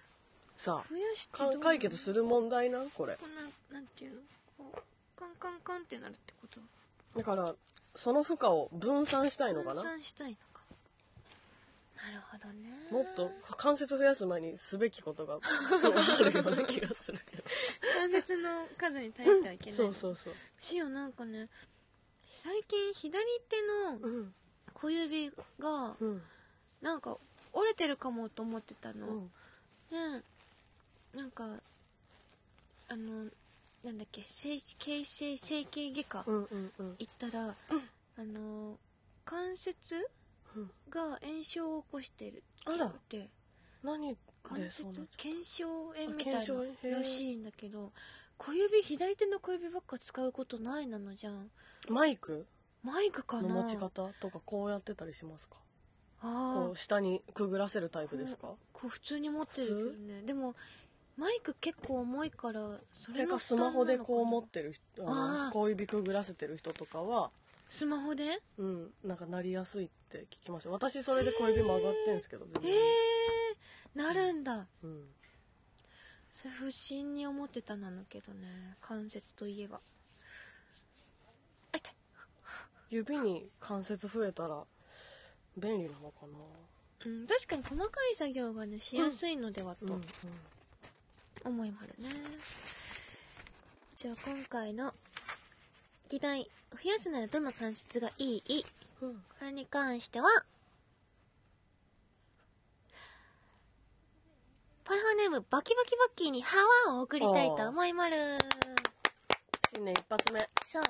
[0.57, 2.79] さ増やして解決する問題な？
[2.79, 3.15] んこれ。
[3.15, 4.17] こんななんていうの？
[4.57, 6.59] こうカンカンカンってなるってこと？
[7.17, 7.53] だから
[7.95, 10.35] その負荷を分散したいのか分な散したいの。
[10.35, 10.50] か
[12.01, 12.87] なるほどね。
[12.89, 17.43] もっと関節増やす前にすべきことが あるような気がするけど。
[17.93, 20.33] 関節の数に耐えてはいけないそうそうそう。
[20.59, 21.47] しよなんかね
[22.27, 24.33] 最近左手のうん。
[24.73, 26.23] 小指がうん。
[26.81, 27.17] なんか
[27.53, 29.31] 折れてるかもと思ってたの、うん。
[29.91, 30.23] ね
[31.13, 31.61] なんか
[32.87, 33.29] あの
[33.83, 37.55] なんだっけ整形整整形外科行ったら、
[38.17, 38.77] あの
[39.25, 40.20] 関節うん
[40.89, 43.29] が炎症を起こしてるってあって。
[43.83, 45.07] 何関節？
[45.17, 46.39] 腱鞘炎みたいな
[46.97, 47.91] らしいんだけど
[48.37, 51.49] 小指左手の小指ばっか使うことないなのじゃん。
[51.89, 52.45] うマイク？
[52.83, 53.47] マイクかな？
[53.49, 55.55] の持ち方とかこうやってたりしますか？
[56.21, 58.49] ああこう下にくぐらせるタイプですか？
[58.73, 59.79] こう普通に持ってるけど
[60.15, 60.21] ね。
[60.23, 60.55] でも
[61.17, 62.61] マイク結構重いから
[62.91, 65.03] そそれかの負スマホでこう持っってる人
[65.51, 67.31] 小指くぐらせてる人とかは
[67.71, 68.41] スマホで？
[68.57, 70.69] うんなんかなりやすいって聞きました。
[70.71, 74.67] 私それで小指曲がってんですけど全えー、なるんだ。
[74.83, 75.05] うん。
[76.29, 78.75] それ不審に思ってたなのけどね。
[78.81, 79.79] 関節といえば。
[82.89, 84.65] 指に関節増えたら
[85.57, 86.25] 便利なのか
[87.05, 90.03] うん、確かに細かい作業がねしやすいのではとなうん。
[91.45, 92.09] 思いもあるね、
[93.95, 94.93] じゃあ今回の
[96.11, 98.65] 議題増やすならどの関節がいい、
[99.01, 100.27] うん、これに関しては
[104.83, 108.37] パラハネームバキバキバキに「ハワー」を送りたいと思いまる
[109.73, 110.49] 新年一発目。
[110.65, 110.83] そう。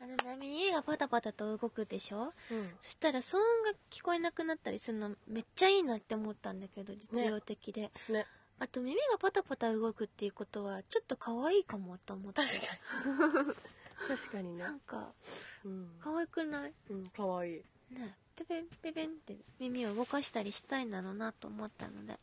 [0.00, 7.90] あの波家がパタパタと動くでしょ、うん、そしたら騒音が聞こえなくなったりするのめっちゃいいなって思ったんだけど実用的で、ね。
[8.08, 8.26] ね。
[8.58, 12.42] あと耳がパタパタ動くっていうことはちょっと可愛いかもと思って。
[12.42, 13.54] 確かに。
[14.06, 14.64] 確かにね。
[14.64, 15.12] なんか
[15.64, 16.72] うん、可愛くない？
[16.90, 17.56] うん、かわい。
[17.56, 18.16] いね。
[18.36, 22.20] ペペンペペンって耳を動かしたりしたいんだろうなと思ったので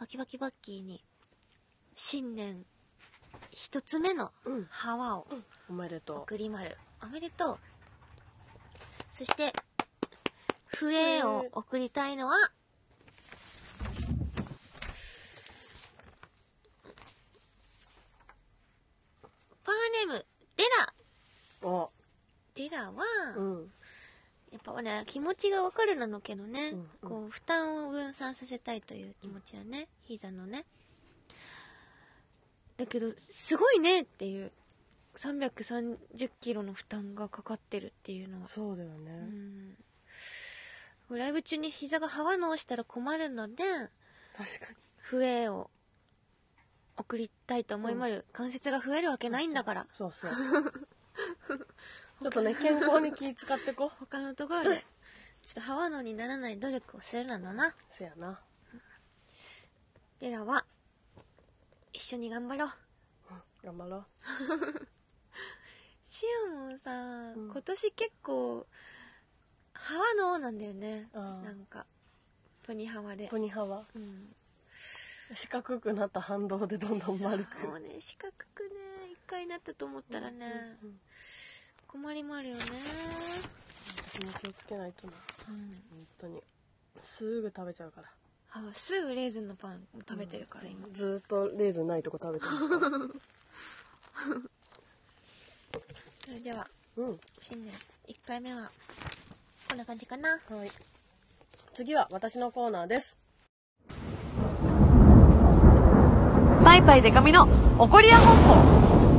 [0.00, 1.04] バキバキバッキーに
[1.94, 2.64] 新年
[3.52, 4.66] 一つ目のうん。
[4.68, 5.28] ハワを
[5.70, 7.58] おめでと送りまるおめでとう。
[9.10, 9.52] そして
[10.66, 12.34] 笛を送りたいのは
[19.62, 19.74] パー
[20.06, 20.68] ネームデラ。
[20.86, 20.91] う
[21.62, 21.90] お
[22.54, 23.04] デラは、
[23.36, 23.72] うん
[24.52, 27.08] やっぱね気持ちがわかるなのけどね、うんうん。
[27.08, 30.66] こう負担を分散させたいという気持ちはね膝のね。
[32.76, 34.52] だけどすごいねっていう
[35.16, 38.48] 330キロの負担がかかってるっていうのは。
[38.48, 39.76] そうだようね、ん。
[41.16, 43.64] ライブ中に膝がハワのしたら困るので
[44.36, 44.76] 確かに。
[44.98, 45.70] 笛を
[46.98, 49.86] 送りたいと思いまる、関節が増えるわけないんだから。
[49.92, 50.32] そうそう
[52.22, 54.84] ちょっとね健康に気使ってこ他のところで
[55.44, 57.74] ちょっとハワのにならない努力をするのな。
[57.90, 58.40] せやな。
[60.20, 60.64] レラは
[61.92, 62.70] 一緒に頑張ろう。
[63.64, 64.06] 頑張ろう。
[66.06, 68.66] シオもさ、ん今年結構
[69.72, 71.08] ハワのなんだよね。
[71.12, 71.86] なんか
[72.62, 73.28] プニハワで。
[73.28, 74.36] ポニハはうん。
[75.34, 77.66] 四角くなった反動でどんどん丸く。
[77.66, 81.00] もうね四角くね一回なったと思ったらね、うん
[81.92, 82.62] 困りもあるよね。
[84.14, 85.12] 私も気をつけないとな
[85.50, 85.56] うん
[85.90, 86.42] 本当に。
[87.02, 88.08] すぐ食べちゃうから。
[88.54, 92.78] あすぐレーズンのパン食べてるから、今ずーっとレーズンないとこ食べてますか。
[92.78, 92.90] ら
[96.24, 97.74] それではうん新年
[98.08, 98.70] 1回目は
[99.68, 100.30] こんな感じかな。
[100.30, 100.70] はい。
[101.74, 103.18] 次は私のコーナーです。
[106.64, 107.46] パイパイデカミの
[107.78, 109.11] 怒りや本舗。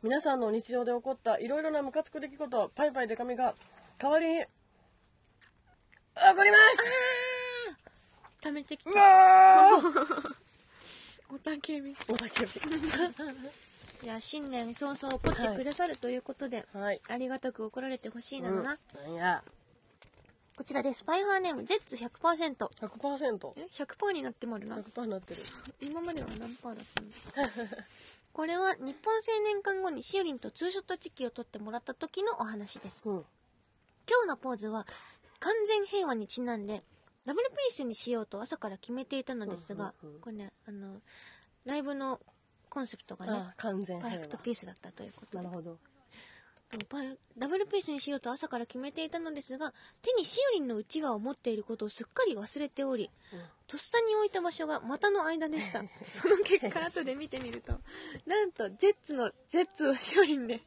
[0.00, 3.54] 皆さんの日常で起こったいろいろなムカつく出来事をパイパイデカミが
[3.98, 4.44] 代わりに
[6.14, 7.78] 怒ります。
[8.40, 8.90] 溜めてきた。
[11.34, 11.92] おたけび。
[11.92, 12.50] ーおたけび。
[14.04, 17.00] いや新年早々怒ってくださるということで、はい。
[17.08, 19.42] ありがたく怒られてほしいなのな、うん、なんや
[20.58, 24.76] こちらでスパイファーネーム Z100% 100%え？100%になってもあるな。
[24.78, 25.42] 100%になってる。
[25.80, 26.84] 今までは何パーだっ
[27.36, 27.76] たんだ
[28.32, 33.02] これは日本青年間後にしおりんとツーショットチキを撮ってもらった時のお話です。
[33.08, 33.14] うん。
[34.10, 34.84] 今日のポーズは
[35.38, 36.82] 完全平和にちなんで
[37.24, 40.20] ダブルピースにしようと朝から決めていたのですが、うんうんうん。
[40.22, 41.00] これねあの
[41.66, 42.20] ライブの
[42.68, 45.36] コンセプトがねあ完全パーフェクトピースだったということで。
[45.36, 45.78] なるほど
[47.38, 53.40] ダブルピースにしようと朝から決めていたのですが手にしおりんのうちわを持っていることをすっかり忘れておりうん。
[53.66, 55.82] とっさに置いた場所が股の間でした。
[56.02, 57.80] その結果後で見てみると
[58.26, 60.62] なんとゼッツのゼッツをしおりんで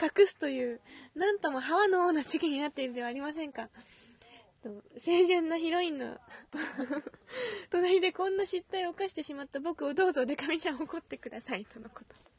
[0.00, 0.80] 隠すという
[1.14, 3.68] なんともハワの王な時期になっているではありませんか。
[4.62, 6.20] と清純なヒロインの
[7.70, 12.31] 隣でこんな失態を犯してしまった僕をどうぞデカミちゃん怒ってくださいとのこと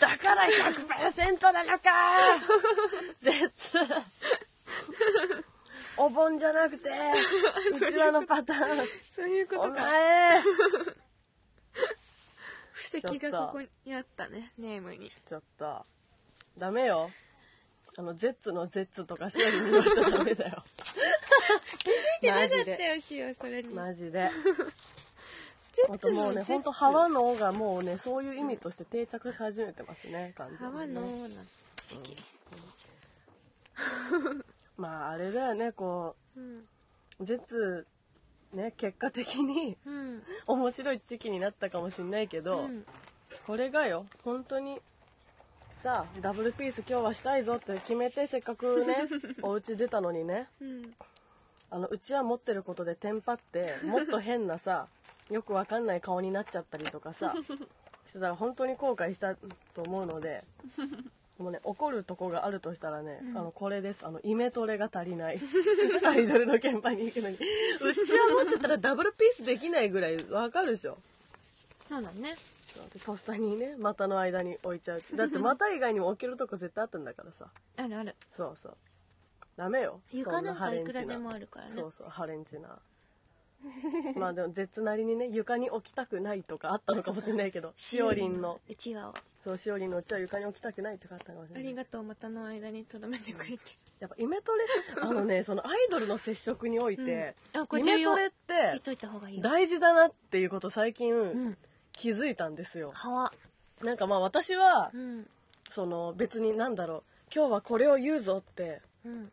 [0.00, 1.90] だから100%なのか。
[3.20, 3.78] 絶。
[5.96, 6.90] お盆じゃなくて
[7.72, 8.88] うちわのパターン。
[9.14, 9.82] そういうこおとか。
[9.82, 10.42] 前。
[12.72, 15.12] 布石がここにあったねネームに。
[15.28, 15.84] ちょっと。
[16.56, 17.10] ダメよ。
[17.96, 20.64] あのゼッツのゼッツとかしおりに言われちゃダメだよ。
[22.22, 23.68] でなかマジったでよしおそれに。
[23.74, 24.30] マジで。
[24.30, 24.32] ゼ
[25.90, 31.00] あともうねほんとハワの王がもうねそういう意味として定着し始めてますね完ハワ全にね。
[31.00, 31.34] の王な
[31.86, 32.16] 時期
[34.76, 36.64] まああれだよねこうん
[37.20, 37.86] うゼッツ
[38.52, 40.22] ね結果的にうん。
[40.46, 42.84] 面白い時期になったかもしんないけど、うん。
[43.46, 44.80] これがよ本当に
[45.82, 49.06] さあダブルピース今日はしたいぞって決めてせっかくね
[49.42, 50.48] お家出たのにね。
[50.60, 50.82] うん。
[51.70, 54.88] あのうちは持ってることでテンパってもっと変なさ
[55.30, 57.34] よくわかんない顔になっちゃったりとかさ
[58.06, 60.44] してたら本当に後悔したと思うので
[61.38, 64.04] もうね怒るとこがあるとしたらね、あのこれです。
[64.04, 65.38] あのイメトレが足りない。
[66.04, 67.36] アイドルの現場に行くのに。
[67.36, 70.98] うちは持ってたらダブルピースできないぐらいわかるでしょ。
[71.88, 72.34] そうだね。
[72.66, 75.00] そうとっさにね股の間に置いちゃう。
[75.14, 77.46] だって股以外にも置けるとこ絶対あったんだからさ。
[77.76, 78.16] あるある。
[78.36, 78.76] そうそう。
[79.56, 80.00] ダメよ。
[80.10, 81.72] 床なんかいくらでもあるからね。
[81.76, 82.80] そうそうハレンチな
[84.16, 88.60] まあでも絶なりにね床に置きたくないとかあったのかもしれないけど しおりんの。
[88.68, 89.14] うちわを。
[89.44, 91.64] そうしおりんのうちは床に置きたくないとかあったのかもしれない。
[91.64, 93.62] ありがとうまたの間にとどめてくれて。
[94.00, 94.64] やっぱイメトレ
[95.00, 97.60] あのね そのアイドルの接触において、うん。
[97.62, 99.42] あこれイメトレっ聞いてといた方がいいよ。
[99.42, 101.58] 大事だなっていうこと最近うん。
[101.92, 103.32] 気づいたんですよ、はわ。
[103.82, 105.28] なんかまあ私はうん。
[105.70, 107.02] その別になんだろう
[107.34, 109.32] 今日はこれを言うぞってうん。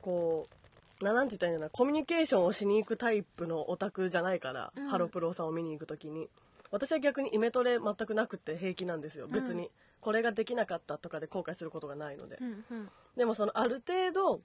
[0.00, 0.55] こう
[1.02, 4.88] ななんて言ったらいいんだろうコミュニケーションをしに行くタイプのオタクじゃないから、うん。
[4.88, 6.28] ハロプロさんを見に行く時に。
[6.70, 9.28] 私は逆にイメトレ全くなくて平気なんですよ。
[9.28, 9.70] 別に、うん
[10.06, 12.88] これができなかったとかで後悔することがないので、うんうん。
[13.16, 14.40] でもそのある程度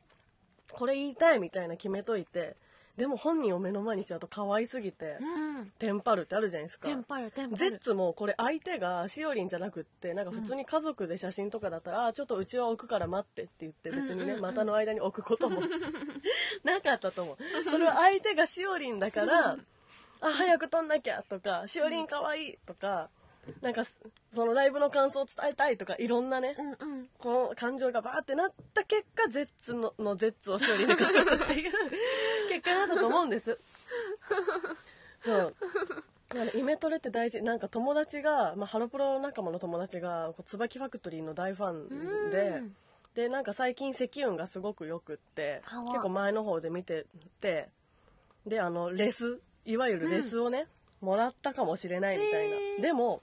[0.72, 2.56] これ言いたいみたいな決めといて
[2.98, 5.72] でも本人を目の前にしちゃうと可愛すぎて、うん。
[5.80, 6.88] テンパるってあるじゃないですか。
[6.88, 7.58] テンパるテンパる。
[7.58, 14.36] ゼッツもこれ相手がしおりんじゃなくってなんか普通に家族で写真とかだったら、あーちょっとうちは置くから待ってって言って別にね、うんうん。
[14.36, 15.62] うん股の間に置くことも。
[16.64, 17.38] なかったと思う。
[17.70, 19.58] それは相手がしおりんだから、
[20.22, 23.10] あ早く撮んなきゃとかしおりんかわいいとか
[23.62, 27.08] なんかそのライブの感想を伝えたいとかいろんなね、うんうん。
[27.18, 31.72] この感情がバーってなった結果ゼッツののゼッツをしおりんで隠すっていう。
[32.50, 33.60] 結果だったと思うんです。
[35.24, 35.56] そう。
[36.56, 37.42] イメトレって大事。
[37.42, 42.76] なんか友達が、まあ、ハロプロ仲間の友達がこう椿ファクトリーの大ファンで、うん。
[43.14, 47.06] でなんか最近積運がすごくよくって結構前の方で見て
[47.42, 47.68] て
[48.48, 50.68] であのレスいわゆるレスをね、
[51.02, 53.22] もらったかもしれないみたいな、でも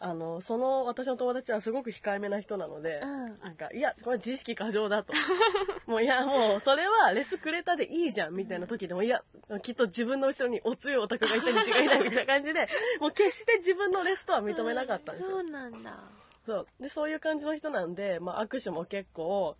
[0.00, 3.38] あのその私の友達はすごく控えめな人なので、うん。
[3.40, 5.12] なんかいやこれ自意識過剰だと。
[5.86, 9.22] もういやもうそれはレスくれたでいいじゃんみたいな時でもいや
[9.62, 12.68] きっと自分の後ろにお強いオタクがいたに違いないみたいな感じで
[13.00, 15.30] もう決して自分のレスとは認めなかったんですよ。
[15.30, 15.98] そうなんだ。
[16.46, 16.66] そう。
[16.80, 19.56] でそういう感じの人なんで、まあ、握手も結構、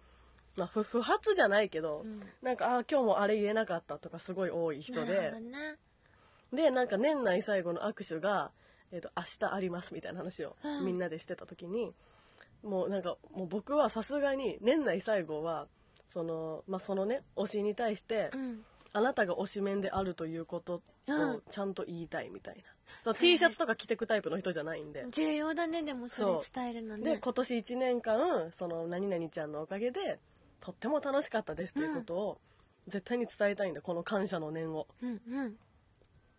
[0.54, 2.22] まあ、不不発じゃないけど、うん。
[2.42, 5.32] なんかあー今日もあれ言えなかったとかすごい多い人で。
[5.40, 5.76] ね。
[6.52, 8.52] でなんか年内最後の握手が、
[8.92, 10.86] えー、と明日ありますみたいな話をうん。
[10.86, 11.92] みんなでしてた時に、
[12.62, 15.66] もうなんかもう僕はさすがに年内最後は
[16.08, 18.64] その,、まあ、そのね推しに対して、うん。
[18.94, 21.30] あなたが推しメンであるということうん。
[21.36, 22.62] をちゃんと言いたいみたいな、
[23.02, 25.06] そう T シャツとか着てくタイプの人じゃないんで。
[25.10, 27.14] 重要だねでもそれ伝えるのね。
[27.14, 30.18] で今年1年間その何々ちゃんのおかげで
[30.60, 32.40] とっても楽しかったですということを
[32.86, 34.86] 絶対に伝えたいんだこの感謝の念を。
[35.02, 35.48] うんうん。
[35.48, 35.50] っ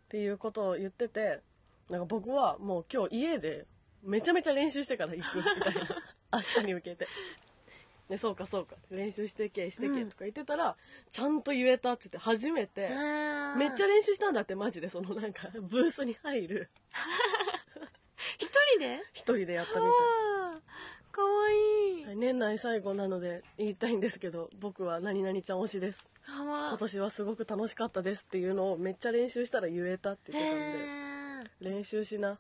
[0.10, 1.42] ていうことを言ってて
[1.90, 3.66] なんか僕はもう今日家で
[4.04, 5.82] めちゃめちゃ練習してから行くみたいな。
[6.34, 7.08] 明日に向けて。
[8.10, 8.76] でそうかそうか。
[8.90, 10.76] 練習してけしてけとか言ってたら、
[11.12, 12.90] ちゃんと言えたって言って初めて、
[13.58, 14.90] めっちゃ練習したんだってマジで。
[14.90, 16.70] そのなんかブースに入る。
[18.38, 19.04] 一人で？
[19.14, 19.94] 一人でやったみたい。
[21.12, 22.06] かわいい。
[22.06, 26.10] はい年内最後なので言いたいんですけど僕は何々ちゃん推しです。
[26.28, 30.66] 今年はすごく楽しかったですっていうのをめっちゃ練習したら言えたって言ってたんで。
[30.66, 31.19] へ
[31.60, 32.40] 練習しな。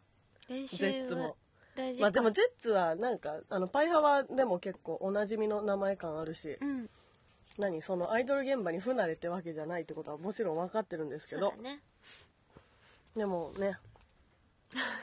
[0.49, 1.23] ー練習ゼッツも。
[1.23, 1.35] は
[1.75, 2.01] 大事か。
[2.03, 6.57] まあでもゼッツはなんかあのパイハワでも結構おなじみの名前感あるし。
[6.61, 6.89] うん。
[7.57, 7.81] 何？
[7.81, 11.53] そのアイドル現場に不慣れってわけじゃないってことはもちろん分かってるんですけど。
[11.61, 11.79] ね。
[13.15, 13.77] でもね。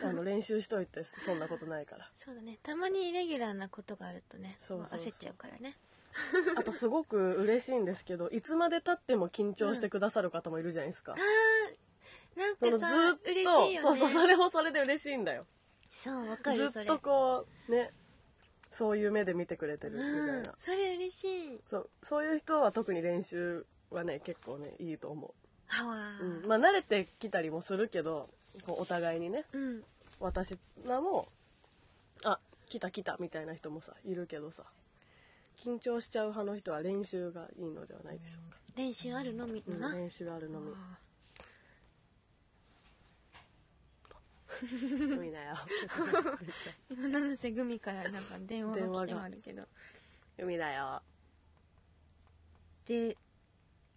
[0.05, 2.09] あの練習しといてそんなことないから。
[2.15, 2.59] そうだね。
[2.63, 5.77] たまにイレギュラーなことがあるとねそう焦っちゃうからね。
[6.57, 11.21] あとすごく嬉しいんですけどいつまでたっても緊張してくださる方もいるじゃないですか、あ ー
[12.37, 13.81] なんかさーっと嬉しいよね。
[13.83, 15.47] そうそうそれもそれで嬉しいんだよ。
[15.93, 17.91] そうわかるずっとこうね
[18.71, 21.61] そういう目で見てくれてるみたいな、うんそれ嬉しい。
[21.71, 25.35] そうそういう人は特に練習はね結構ねいいと思
[25.67, 28.29] はわう、うん、まあ慣れてきたりもするけど
[28.67, 29.45] こうお互いにね。
[29.53, 29.83] うん。
[30.21, 31.29] 私らも
[32.25, 34.65] あ来た来たみたいな人もさいるけどさ
[35.63, 40.73] 緊張しちゃう派の人は練習がいいのではないでしょうか、練習あるのみうん練習あるのみ
[44.57, 45.57] あ海だよ。
[45.57, 46.39] ー
[46.97, 49.67] 今なんせグミからなんか電話が来てもあるけど。
[50.39, 51.03] 海だよ。
[52.87, 53.17] で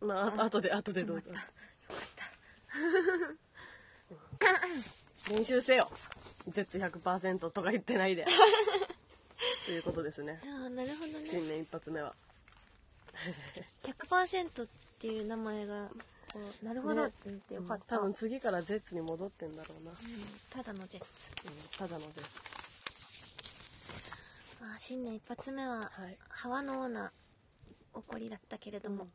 [0.02, 1.30] まああ後で後でどうぞ。
[1.30, 1.44] よかっ
[5.28, 5.32] た。
[5.32, 5.90] 練習せよ。
[6.48, 8.26] 絶100%とか言ってないで。
[9.66, 10.42] ということですね。
[10.46, 11.26] ああなるほどね。
[11.26, 12.16] 新年一発目は。
[13.84, 15.90] 100%っていう名前が
[16.34, 17.04] こうなるほど。
[17.04, 21.32] って言ってよかった、多分次からゼッツに戻ってんだろうな、うん、うんただのジェッツ。
[21.78, 22.40] ただのゼッツ。
[24.62, 26.18] まあ新年一発目ははい。
[26.30, 29.08] ハワのオーナー怒りだったけれども、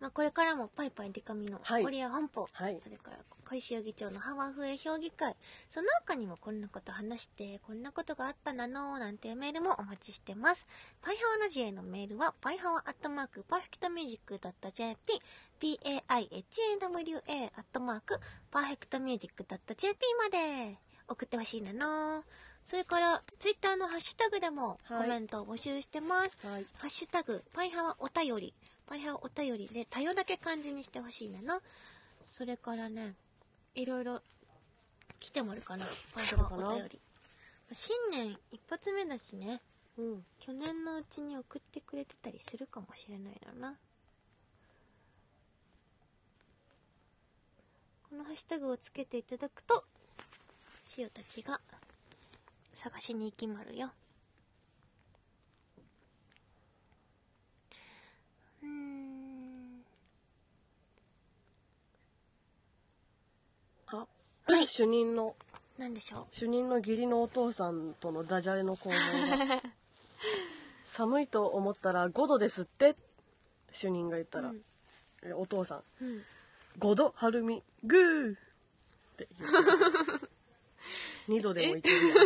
[0.00, 1.82] まあ、これからもパイパイデカミのはい。
[1.82, 2.78] コリア本舗、はい。
[2.82, 5.36] それから小石議長のハワフエ評議会
[5.68, 10.66] その他にもこんなこと話してこんなことがあったなのなんていうメールもお待ちしてます。
[11.02, 14.40] パイハワラジエのメールはパイハワアットマークパーフェクトミュージック
[14.72, 15.20] .jp
[15.60, 16.00] paihawa
[17.56, 18.18] アットマーク
[18.50, 20.78] パーフェクトミュージック .jp まで
[21.08, 22.24] 送ってほしいなの
[22.64, 26.66] それからツイッターのハッシュタグでもコはいメントを募集してます、はい。
[26.78, 28.54] ハッシュタグ、パイハワお便り。
[28.88, 31.60] お便りで、多様だけ漢字にしてほしいなの。
[32.22, 33.14] それからね、
[33.74, 34.22] いろいろ
[35.20, 35.84] 来てもらうかな。
[36.14, 37.00] パイハワお便り。
[37.72, 39.60] 新年一発目だしね、
[39.96, 43.74] うん去年のうちに送ってくれてたりするかもしれないのな。
[48.10, 49.84] このハッシュタグをつけていただくと、
[50.84, 51.60] シオたちが
[52.74, 53.90] 探しに行きまるよ。
[55.78, 55.82] うー
[58.53, 58.53] ん。
[63.86, 64.06] あ、
[64.44, 64.66] はい。
[64.66, 65.34] 主任の。
[65.78, 69.62] なんでしょ主任の義理のお父さんとのダジャレの攻防が。
[70.84, 72.96] 寒いと思ったら5度ですって。
[73.72, 74.62] 主任が言ったら、うん。
[75.24, 75.78] えお父さん。
[75.78, 75.84] う。
[76.00, 76.22] うん。
[76.78, 78.36] 5度はるみグーっ
[79.16, 79.56] て言って
[81.28, 82.18] 2度でもいけるやん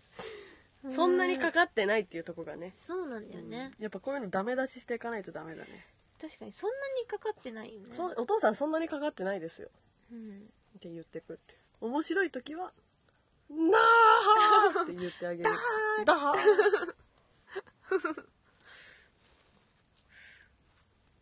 [0.89, 3.71] そんなにかかってないっていうとこがねそうなんだよね。
[3.79, 5.67] やっぱこういうのダメ出ししていかないとダメだね、
[6.21, 7.87] 確かに、そんなにかかってないよね。
[7.93, 9.69] そお父さんそんなにかかってないですよ
[10.11, 10.49] うん。
[10.77, 12.71] って言ってくって面白い時は
[13.49, 15.49] 「なー!」って言ってあげる
[16.05, 18.25] 「だはー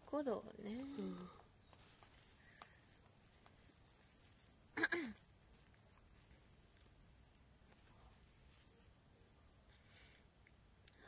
[0.07, 0.83] !5 度ね。
[0.97, 1.29] うん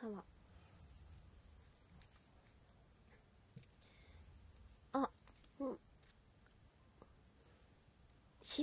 [0.00, 0.24] 歯は。
[4.92, 5.10] あ、
[5.60, 5.78] うん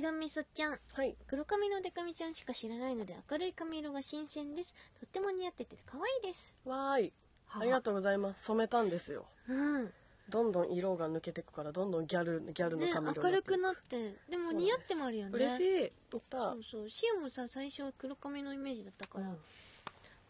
[0.02, 0.80] 白味噌ちゃん。
[0.93, 4.76] はい黒髪のデカミちゃんしか知らないので明るい髪色が新鮮です。
[5.00, 6.54] とっても似合ってて可愛いです。
[6.66, 7.14] わーい
[7.50, 9.93] ありがとうございます染めたんですようん。
[10.28, 14.16] どんどん色が抜けてくからどんどんギャルギャルのね、髪色明るくなって。
[14.30, 15.32] でもそう似合ってもあるよね。
[15.34, 16.89] 嬉しいやったそうそう。
[16.89, 19.38] シオもさ、最初は黒髪のイメージだったから、うん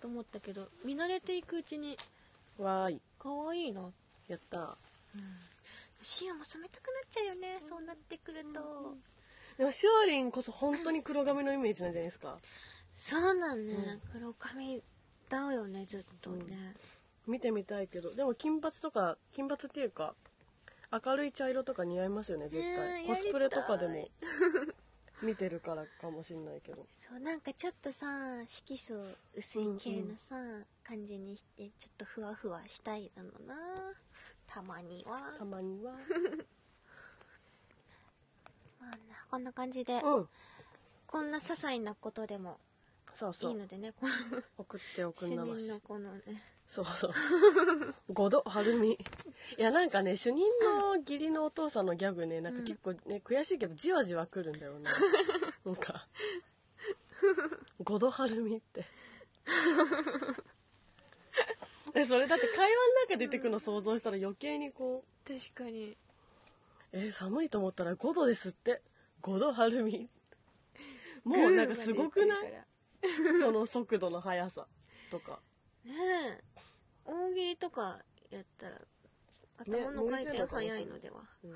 [0.02, 1.98] と思ったけど、見慣れていくうちに、
[2.60, 3.90] わーい可愛いな。
[4.28, 4.78] やった
[6.02, 8.96] シオも染めたくなっちゃうよね、そうなってくると。
[9.58, 12.38] でもしおりんこそ本当に黒髪のイメージなんじゃないですか。
[12.94, 14.82] そうなんね、黒髪
[15.30, 16.74] だよね、ずっとね。
[17.28, 18.14] 見てみたいけど。
[18.14, 20.16] でも金髪とか金髪っていうか
[20.92, 24.08] 明るい茶色とか似合いますよね絶対、コスプレとかでも。
[25.22, 26.86] 見てるからかもしんないけど。
[26.94, 28.08] そう、なんかちょっとさ、
[28.46, 29.02] 色素
[29.34, 30.36] 薄い系のさ、
[30.84, 33.56] 感じにして、ちょっとふわふわしたいなのな。
[34.46, 35.36] たまには。
[35.38, 35.96] たまには
[39.30, 40.30] こんな感じで、うん。
[41.08, 42.58] こんな些細なことでも
[43.14, 43.56] そうそいう。
[43.56, 44.14] いのでね、この
[44.58, 46.22] 送っておく主んなまし任のこのね。
[46.68, 47.12] そうそう。
[48.12, 48.94] 5度はるみ。
[48.94, 48.98] い
[49.58, 54.90] やなんかね主任の義理のお父さんのギャグねなんか結構ね、悔しいけどじわじわくるんだよね。
[55.66, 56.08] なんか。
[57.84, 58.86] 5度はるみって。
[61.94, 62.72] えそれだって会話の
[63.08, 65.28] 中で出てくの想像したら余計にこう。
[65.28, 65.96] 確かに。
[66.92, 68.82] えー寒いと思ったら5度ですって
[69.26, 70.08] 5度はるみ
[71.24, 72.54] もうなんかすごくない？
[73.42, 74.68] その速度の速さ
[75.10, 75.40] とか
[75.84, 75.94] ね
[76.40, 76.44] え。
[77.06, 78.00] 大喜利とか
[78.30, 78.82] やったら、
[79.58, 81.24] 頭の回転早いのでは。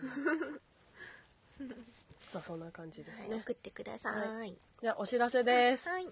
[2.33, 4.57] まあそんな感じですはい、ね送ってください。
[4.81, 6.07] じゃあお知らせですはい。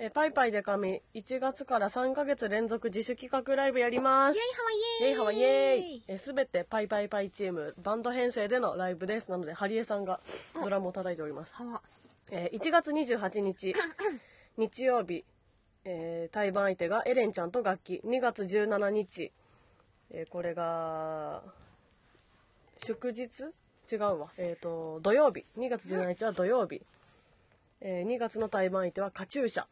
[0.00, 1.02] イえーパイパイで神。
[1.14, 4.38] 1月から3ヶ月連続自主企画ライブやります。
[4.38, 5.04] ェイハワイイ。
[5.06, 6.02] ェイハワイエーイ。
[6.06, 9.28] えーすべてパイパイパイチームバンド編成でのライブです。
[9.28, 10.20] なのでハリエさんが
[10.54, 11.54] ドラムを叩いております。
[11.54, 11.82] ハワ。
[12.30, 13.74] えー1月28日
[14.56, 15.24] 日曜日、
[15.84, 18.00] えー対バン相手がエレンちゃんと楽器。
[18.04, 19.32] 2月17日、
[20.10, 21.42] えーこれが
[22.84, 23.28] 祝日？
[23.90, 24.30] 違うわ。
[24.36, 25.44] えっ、と土曜日。
[25.56, 26.82] 2月17日は土曜日、
[27.80, 29.64] えー2月の対バン相手はカチューシャ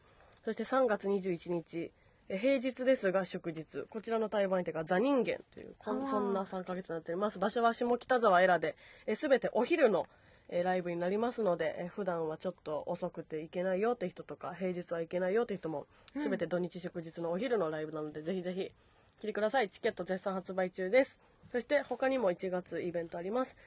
[0.47, 1.91] そして3月21日
[2.29, 3.83] えー平日ですが祝日。
[3.89, 7.37] こちらの対バン相手がザ人間というこんそんな3ヶ月になっております。
[7.37, 8.77] 場所は下北沢エラで、
[9.07, 10.07] えー、全てお昼の
[10.47, 15.85] えーライブになりますので、えー普段はちょっと遅くて行けないよって人とか平日は行けないよって人も
[16.15, 18.71] 全て土日祝日のお昼のライブなので、ぜひぜひ
[19.19, 19.67] 来てください。
[19.67, 21.19] チケット絶賛発売中です。
[21.51, 23.57] そして他にも1月イベントあります、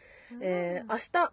[0.41, 1.31] えー明日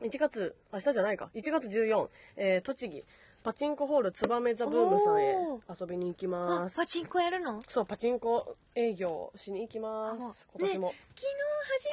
[0.00, 1.28] 1月明日じゃないか。
[1.34, 3.04] 1月14、えー栃木
[3.42, 6.76] パチンコホールツバメザブームさんへお遊びに行きあます。
[6.76, 7.62] パチンコやるの？
[7.68, 10.46] そうパチンコ営業しに行きます。
[10.54, 11.26] 今年も、ね昨日
[11.70, 11.90] 初め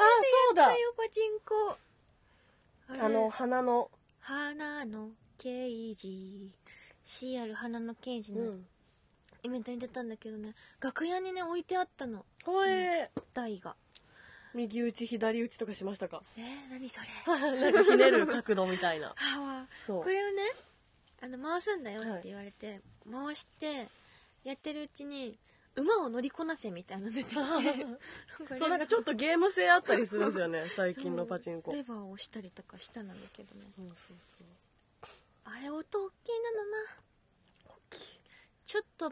[0.55, 1.39] てやったよパチン
[2.99, 3.05] コ。
[3.05, 3.89] あのれ花の。
[4.19, 6.51] 花の刑事。
[7.05, 8.65] CR 花の刑事のうん。
[9.43, 10.55] イベントに出たんだけどね。
[10.81, 12.25] 楽屋にね置いてあったの。
[12.43, 13.21] ほえー。
[13.33, 13.75] 台が
[14.55, 17.73] 右打ち左打ちとかしましたかえー、何それなん。
[17.73, 19.13] かひねる角度みたいな
[19.85, 20.41] そうこれをね
[21.25, 23.87] あの回すんだよって言われて、回して
[24.43, 25.35] やってるうちに
[25.75, 27.35] 馬を乗りこなせみたいなの出てきて
[28.57, 31.71] そうなんかちょっとゲーム性あったりするんですよね 最近のパチンコ。
[31.71, 33.65] レバーを押したりとかしたんだけどね。
[33.79, 33.95] うんそう
[34.37, 34.47] そう。
[35.45, 36.77] あれ音大きいなのな
[38.63, 39.09] ちょっと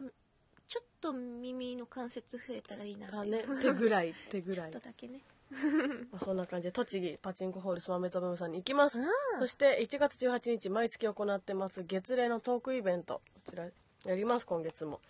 [0.68, 5.20] ちょっと耳の関節増えたらいいなってあね手ぐらい手ぐ ちょらいっとだけね
[6.10, 8.98] まあそんな感じで栃木パチンコホールスワメザブームさんに行きます。
[8.98, 9.06] うん。
[9.38, 13.68] そして1月18日毎月行ってます月例のトークイベントこちら
[14.04, 15.00] やります今月も。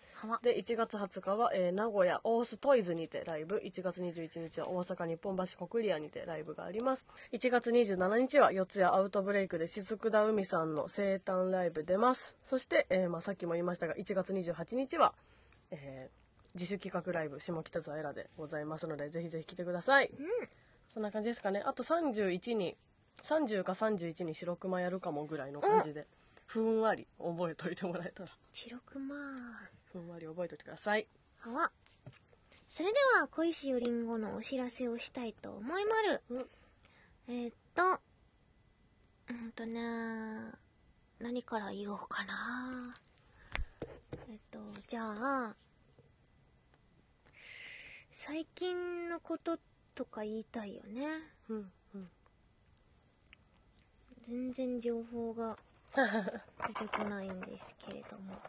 [0.42, 3.56] で1月20日は、えー名古屋オーストイズにてライブ。
[3.56, 7.04] 1月21日は大阪日本橋国リアにてライブがあります。
[7.32, 12.36] 1月27日は四谷アウトブレイクで雫田海さんの生誕ライブ出ます。
[12.44, 15.12] そして、えーまあ、さっきも言いましたが1月28日は、
[15.70, 16.23] えー
[16.54, 20.10] 自主企画ライブ下北沢エラでございますのでぜひぜひ来てください、
[20.92, 21.62] そんな感じですかね。
[21.64, 22.76] あと31に
[23.22, 26.06] 30か31に白熊やるかもぐらいの感じで
[26.46, 28.30] ふんわり覚えといてもらえたら。
[28.52, 29.14] 白熊。
[29.92, 31.06] ふんわり覚えておいてください。
[31.38, 31.70] はわ。
[32.68, 36.46] それでは小石よりんごのお知らせをしたいと思いまる、うん。
[37.28, 38.00] えーっと
[39.30, 40.52] うんとね
[41.20, 42.94] 何から言おうかな。
[44.28, 45.54] えっとじゃあ
[48.16, 49.58] 最近のこと
[49.96, 51.02] とか言いたいよね。
[51.48, 52.08] うんうん。
[54.24, 55.58] 全然情報が
[55.92, 58.40] 出てこないんですけれども。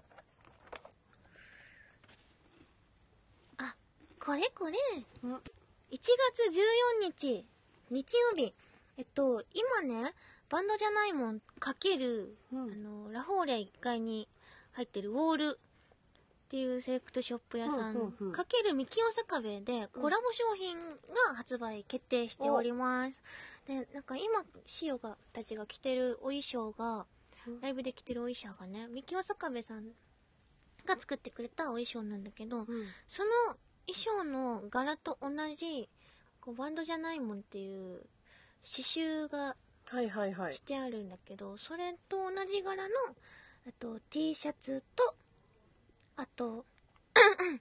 [3.57, 3.75] あ
[4.19, 4.77] これこれ。
[5.23, 5.35] うん。
[5.35, 5.41] 1
[5.89, 6.09] 月
[6.99, 7.43] 14日
[7.89, 8.53] 日曜日。
[8.97, 10.13] えっと今ね
[10.47, 12.71] バンドじゃないもんかける、うん。
[12.71, 14.29] あのラフォーレ1階に
[14.73, 15.59] 入ってるウォール
[16.45, 23.23] っていうセレクトショップ屋さん、かける三清坂部でコラボ商品が発売決定しております、
[23.67, 27.07] でなんか今シオがたちが着てるお衣装が、
[27.47, 27.61] うん。
[27.61, 29.85] ライブで着てるお衣装がね三清坂部さん
[30.85, 32.67] が作ってくれたお衣装なんだけど、うん。
[33.07, 33.31] その
[33.87, 35.89] 衣装の柄と同じ
[36.41, 38.01] こうバンドじゃないもんっていう
[38.63, 39.55] 刺繍が
[39.87, 40.53] はいはいはい。
[40.53, 42.89] してあるんだけど、それと同じ柄の
[43.67, 45.15] あと T シャツと
[46.17, 46.65] あと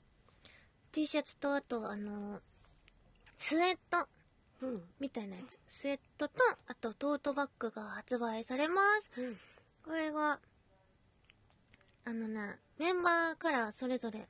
[0.92, 2.40] T シャツとあとあの
[3.38, 4.08] スウェット。
[4.62, 4.82] うん。
[5.00, 5.58] みたいなやつ。
[5.66, 6.34] スウェットと
[6.66, 9.10] あとトートバッグが発売されます。
[9.16, 9.36] うん。
[9.84, 10.38] これが
[12.04, 14.28] あのねメンバーからそれぞれ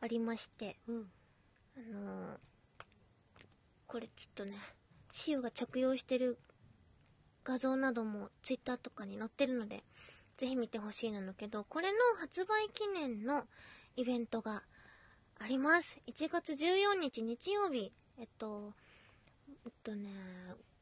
[0.00, 0.76] ありまして。
[0.88, 1.10] うん。
[1.76, 2.52] あのー
[3.92, 4.52] これちょっとね
[5.12, 6.38] シオが着用してる
[7.44, 9.82] 画像などもツイッターとかに載ってるので
[10.36, 13.44] ぜひ見てほしいなんだけどこれの発売記念の
[13.96, 14.62] イベントが
[15.38, 15.98] あります。
[16.06, 18.72] 1月14日日曜日えっと
[19.64, 20.10] えっとね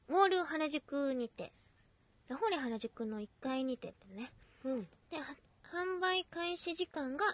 [0.09, 1.53] ウォール原宿にて
[2.29, 4.33] ラフォーレ原宿の1階にてってね。
[4.65, 4.89] うん。
[5.11, 5.25] では
[5.73, 7.25] 販売開始時間が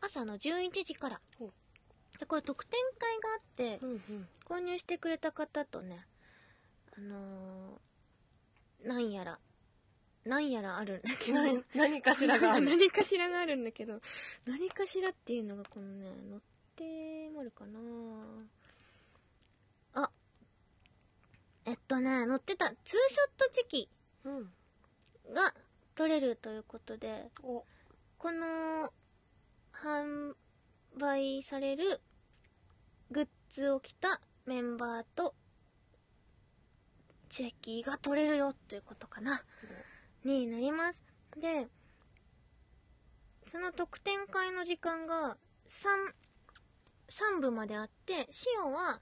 [0.00, 1.20] 朝の11時から。
[2.18, 4.28] でこれ特典会があってうんうん。
[4.44, 6.06] 購入してくれた方とね
[6.96, 9.38] あのー、なんやら
[10.24, 11.42] なんやらあるんだけど。
[11.42, 12.66] 何何かしらがある。
[12.70, 14.00] 何かしらがあるんだけど。
[14.46, 16.40] 何かしらっていうのがこのね載っ
[16.76, 17.78] てもあるかな。
[19.94, 20.10] あ
[21.64, 23.88] えっとね載ってたツーショットチェキ
[24.24, 24.52] うん。
[25.32, 25.54] が
[25.94, 27.64] 取れるということでお。
[28.18, 28.92] この
[29.72, 30.36] 販
[30.96, 32.00] 売される
[33.10, 35.34] グッズを着たメンバーと
[37.28, 39.42] チェキが取れるよということかな
[40.24, 41.02] になります。
[41.36, 41.68] で
[43.46, 45.36] その特典会の時間が
[45.68, 45.88] 3,
[47.08, 49.00] 3部まであってシオは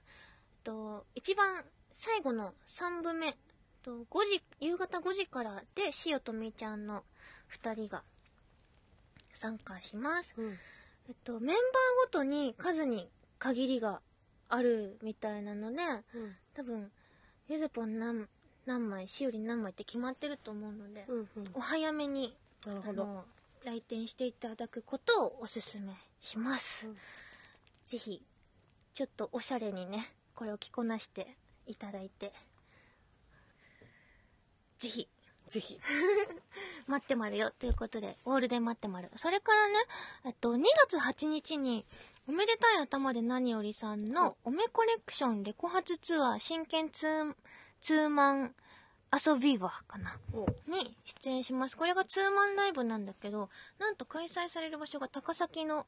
[0.63, 3.37] と一番最後の3部目
[3.83, 7.03] と5時夕方5時からでシオとみーちゃんの
[7.53, 8.03] 2人が
[9.33, 10.33] 参加します。
[10.37, 10.57] うん。
[11.09, 11.57] えっと、メンバー
[12.05, 13.09] ごとに数に
[13.39, 14.01] 限りが
[14.49, 15.77] あるみたいなので、
[16.15, 16.35] うん。
[16.53, 16.91] 多分、
[17.47, 18.27] ゆずぽん何
[18.65, 21.51] 何枚、しおり何枚って決まってると思うので、うんうん。
[21.53, 22.35] お早めに、
[22.65, 23.03] なるほど。
[23.03, 23.25] あの、
[23.63, 26.87] 来店していただくことをおすすめします。
[26.87, 26.97] うん。
[27.85, 28.23] ぜひ、
[28.93, 31.35] ちょっとおしゃれにね、これを着こなして
[31.67, 32.33] いただいて、
[34.77, 35.07] ぜひ、
[35.47, 35.79] ぜひ。
[36.87, 39.11] 待ってまるよということで、オールで待ってまる。
[39.15, 39.75] それからね、
[40.25, 41.85] えっと、2月8日に、
[42.27, 47.35] おめでたい頭で何よりさんの、おめコレクションレコ発ツアー真剣ツー、
[47.81, 48.55] ツーマン
[49.13, 50.17] 遊び場かな？
[50.33, 51.75] おに出演します。
[51.75, 55.85] これがツーマンライブなんだけど、なんと開催される場所が高崎の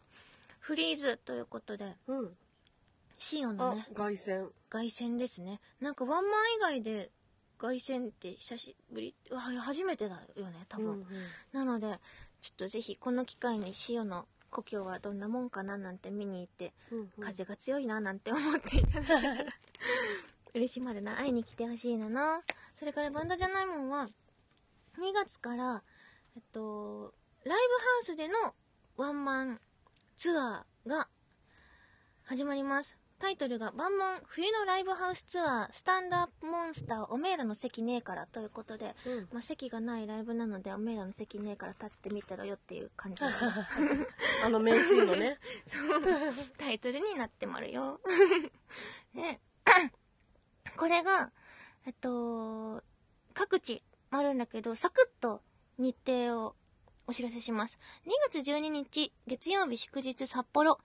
[0.59, 2.31] フリーズということで、うん
[3.17, 5.61] シオンのあね、凱旋凱旋ですね。
[5.79, 7.09] なんかワンマン以外で
[7.57, 10.87] 凱旋って久しぶり、うわ初めてだよね、多分。
[10.87, 11.07] うんうん
[11.53, 11.99] なので、
[12.41, 19.45] ちょっとぜひこの機会にシオの故郷はどんなもんかななんて見に行って、うんうん風が強いななんて思っていただけたら
[20.53, 22.41] 嬉しまるな会いに来てほしいなな
[22.75, 24.07] それからバンドじゃないもんは
[24.99, 25.83] 2月から
[26.35, 27.59] えっとライブハ
[28.01, 28.33] ウスでの
[28.95, 29.59] ワンマン
[30.15, 31.07] ツアーが
[32.23, 32.97] 始まります。
[33.19, 39.27] タイトルが「バンモン冬のライブハウスツアースタンドアップモンスターおめえらの席ねえから」ということで、うん。
[39.31, 43.23] まあ、席がないライブなのでおめえらの席ねえから立ってみてろよっていう感じ。
[43.23, 43.29] の
[44.43, 45.39] あの名シーンのね。
[46.57, 48.01] タイトルになってまるよ。
[49.15, 49.39] で、
[50.77, 51.31] これが、
[51.85, 52.81] えっと、
[53.33, 55.41] 各地あるんだけど、サクッと
[55.77, 56.55] 日程を
[57.07, 57.77] お知らせします。
[58.05, 60.79] 2月12日月曜日祝日札幌。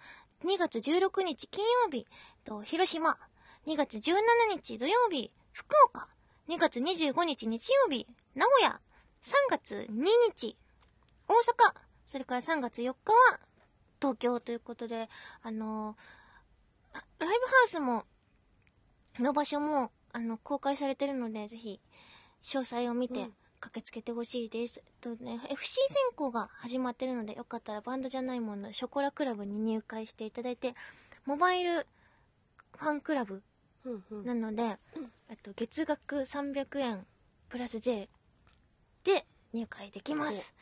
[0.45, 2.07] 2月16日金曜日、
[2.45, 3.19] と広島。
[3.67, 4.17] 2月17
[4.51, 6.09] 日土曜日福岡。
[6.49, 8.81] 2月25日日曜日名古屋。
[9.23, 10.57] 3月2日
[11.29, 11.75] 大阪。
[12.07, 13.41] それから3月4日は
[14.01, 15.09] 東京ということで、
[15.43, 15.97] あの
[16.95, 18.05] あライブハウスも、
[19.23, 21.81] の場所も、あの、公開されてるので、ぜひ、
[22.43, 24.83] 詳細を見てうん、駆けつけてほしいです。
[25.01, 30.75] とね、FC 選考が始まってるので、よかったらバンドじゃないもの、ショコラクラブに入会していただいて、
[31.25, 31.87] モバイル
[32.77, 33.43] ファンクラブ
[34.25, 34.79] なので、
[35.29, 37.07] えっと、月額300円
[37.49, 38.09] プラス J
[39.05, 40.55] で入会できます。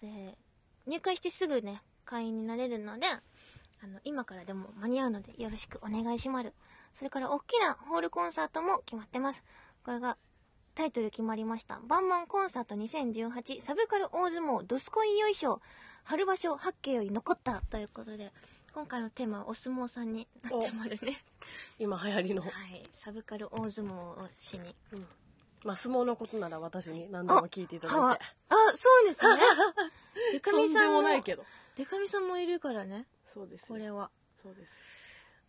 [0.00, 0.36] で、
[0.86, 6.52] 入会してすぐね、会員になれるので、あの、今からでも間に合うのでよろしくお願いします。
[6.98, 9.46] それから、大きなホールコンサートも決まってます。
[9.84, 10.16] これが、
[10.74, 11.80] タイトル決まりました。
[11.86, 15.60] バンマンコンサート2018サブカル大相撲ドスコイよいしょ
[16.02, 18.32] 春場所八景より残ったということで、
[18.74, 21.22] 今回のテーマはお相撲さんになってまるね。
[21.78, 24.74] 今流行りの、はい、サブカル大相撲をしに。
[24.92, 25.06] うん
[25.64, 29.40] まあ相撲のことなら私に何でも聞いていただいてあ、そうですね。
[30.40, 31.44] でミさんも、もないけど
[31.76, 34.10] デカミさんもいるからね、そうですよこれは。
[34.40, 34.78] そうです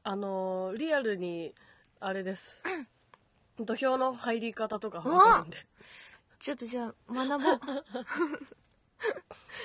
[0.04, 1.54] あのーリアルに
[2.00, 2.62] あれです。
[3.60, 5.58] 土俵の入り方とか分かるんで。
[6.40, 7.60] ちょっとじゃあ、学ぼう。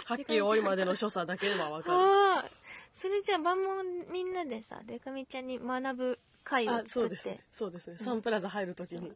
[0.06, 2.50] はっきり多いまでの所作だけでは分かる。
[2.92, 7.40] それじゃあ、晩もみんなでさ、デカミちゃんに学ぶ会を作ってうですね。
[7.52, 9.12] そうですねサンプラザ入るときに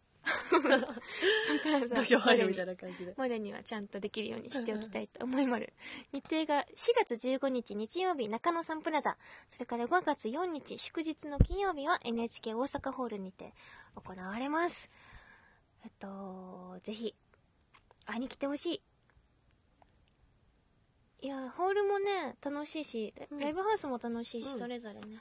[0.50, 5.72] 土土俵入るみたいな感じでまでにはちゃんとできるようにしておきたいと思いまる。
[6.12, 6.66] 日程が4
[7.06, 9.16] 月15日日曜日中野サンプラザ、
[9.48, 13.52] それから5月4日祝日の金曜日は NHK 大阪ホールにて
[13.94, 14.90] 行われます。
[15.84, 17.14] えっと、ぜひ、
[18.06, 18.82] 会いに来てほし
[21.20, 21.26] い。
[21.26, 25.18] いや、ホールもね、楽しいし、うんライブハウスも楽しいし、うんそれぞれね。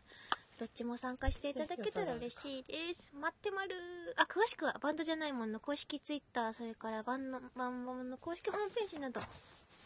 [0.60, 3.14] どっちも参加していただけたら嬉しいです。
[3.14, 3.76] 待ってまる。
[4.16, 9.22] あ、詳しくはバンドじゃないもんの公式ツイッター、それからバンド、バンボムの公式ホームページなど。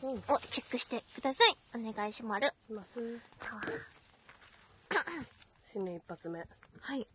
[0.04, 0.12] うん。
[0.12, 0.18] を
[0.50, 1.56] チェックしてください。
[1.78, 2.46] お願いします。
[2.68, 3.00] します。
[3.02, 3.62] は
[5.66, 6.48] 新年一発目。
[6.80, 7.06] はい。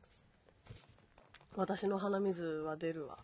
[1.56, 3.18] 私の鼻水は出るわ。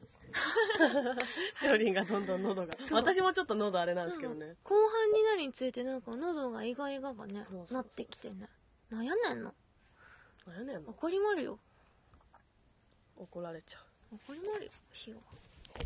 [1.55, 2.75] しおりんがどんどん喉が。
[2.91, 8.49] 私もちょっと喉あれなんですけどね、後半になるにつれてなんか喉がイガイガがねなってきてね。
[8.89, 9.53] なんやねんの？
[10.47, 11.59] 何やね怒りまるよ。
[13.17, 13.79] 怒られちゃ
[14.13, 15.17] 怒りまるよしよ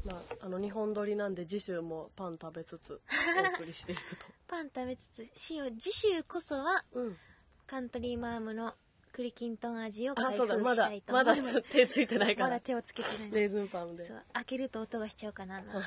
[0.05, 3.01] うまああの日本撮りなんで次週もパン食べつつ
[3.55, 4.27] お送りしていくと。
[4.49, 7.19] パン食べつつしよ次週こそはうん。
[7.67, 8.75] カントリーマームの
[9.13, 11.55] 栗きんとん味をあ開封したいと思まいます。
[11.55, 12.49] だつ 手ついてないから。
[12.49, 13.31] まだ手をつけてない。
[13.33, 14.05] レーズンパンで。
[14.07, 15.73] そう開けると音がしちゃうかなな。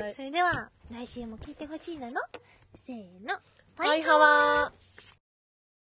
[0.00, 0.14] はい。
[0.14, 2.20] それでは来週も聞いてほしいなの？
[2.74, 3.38] せーの
[3.76, 5.17] バイハワー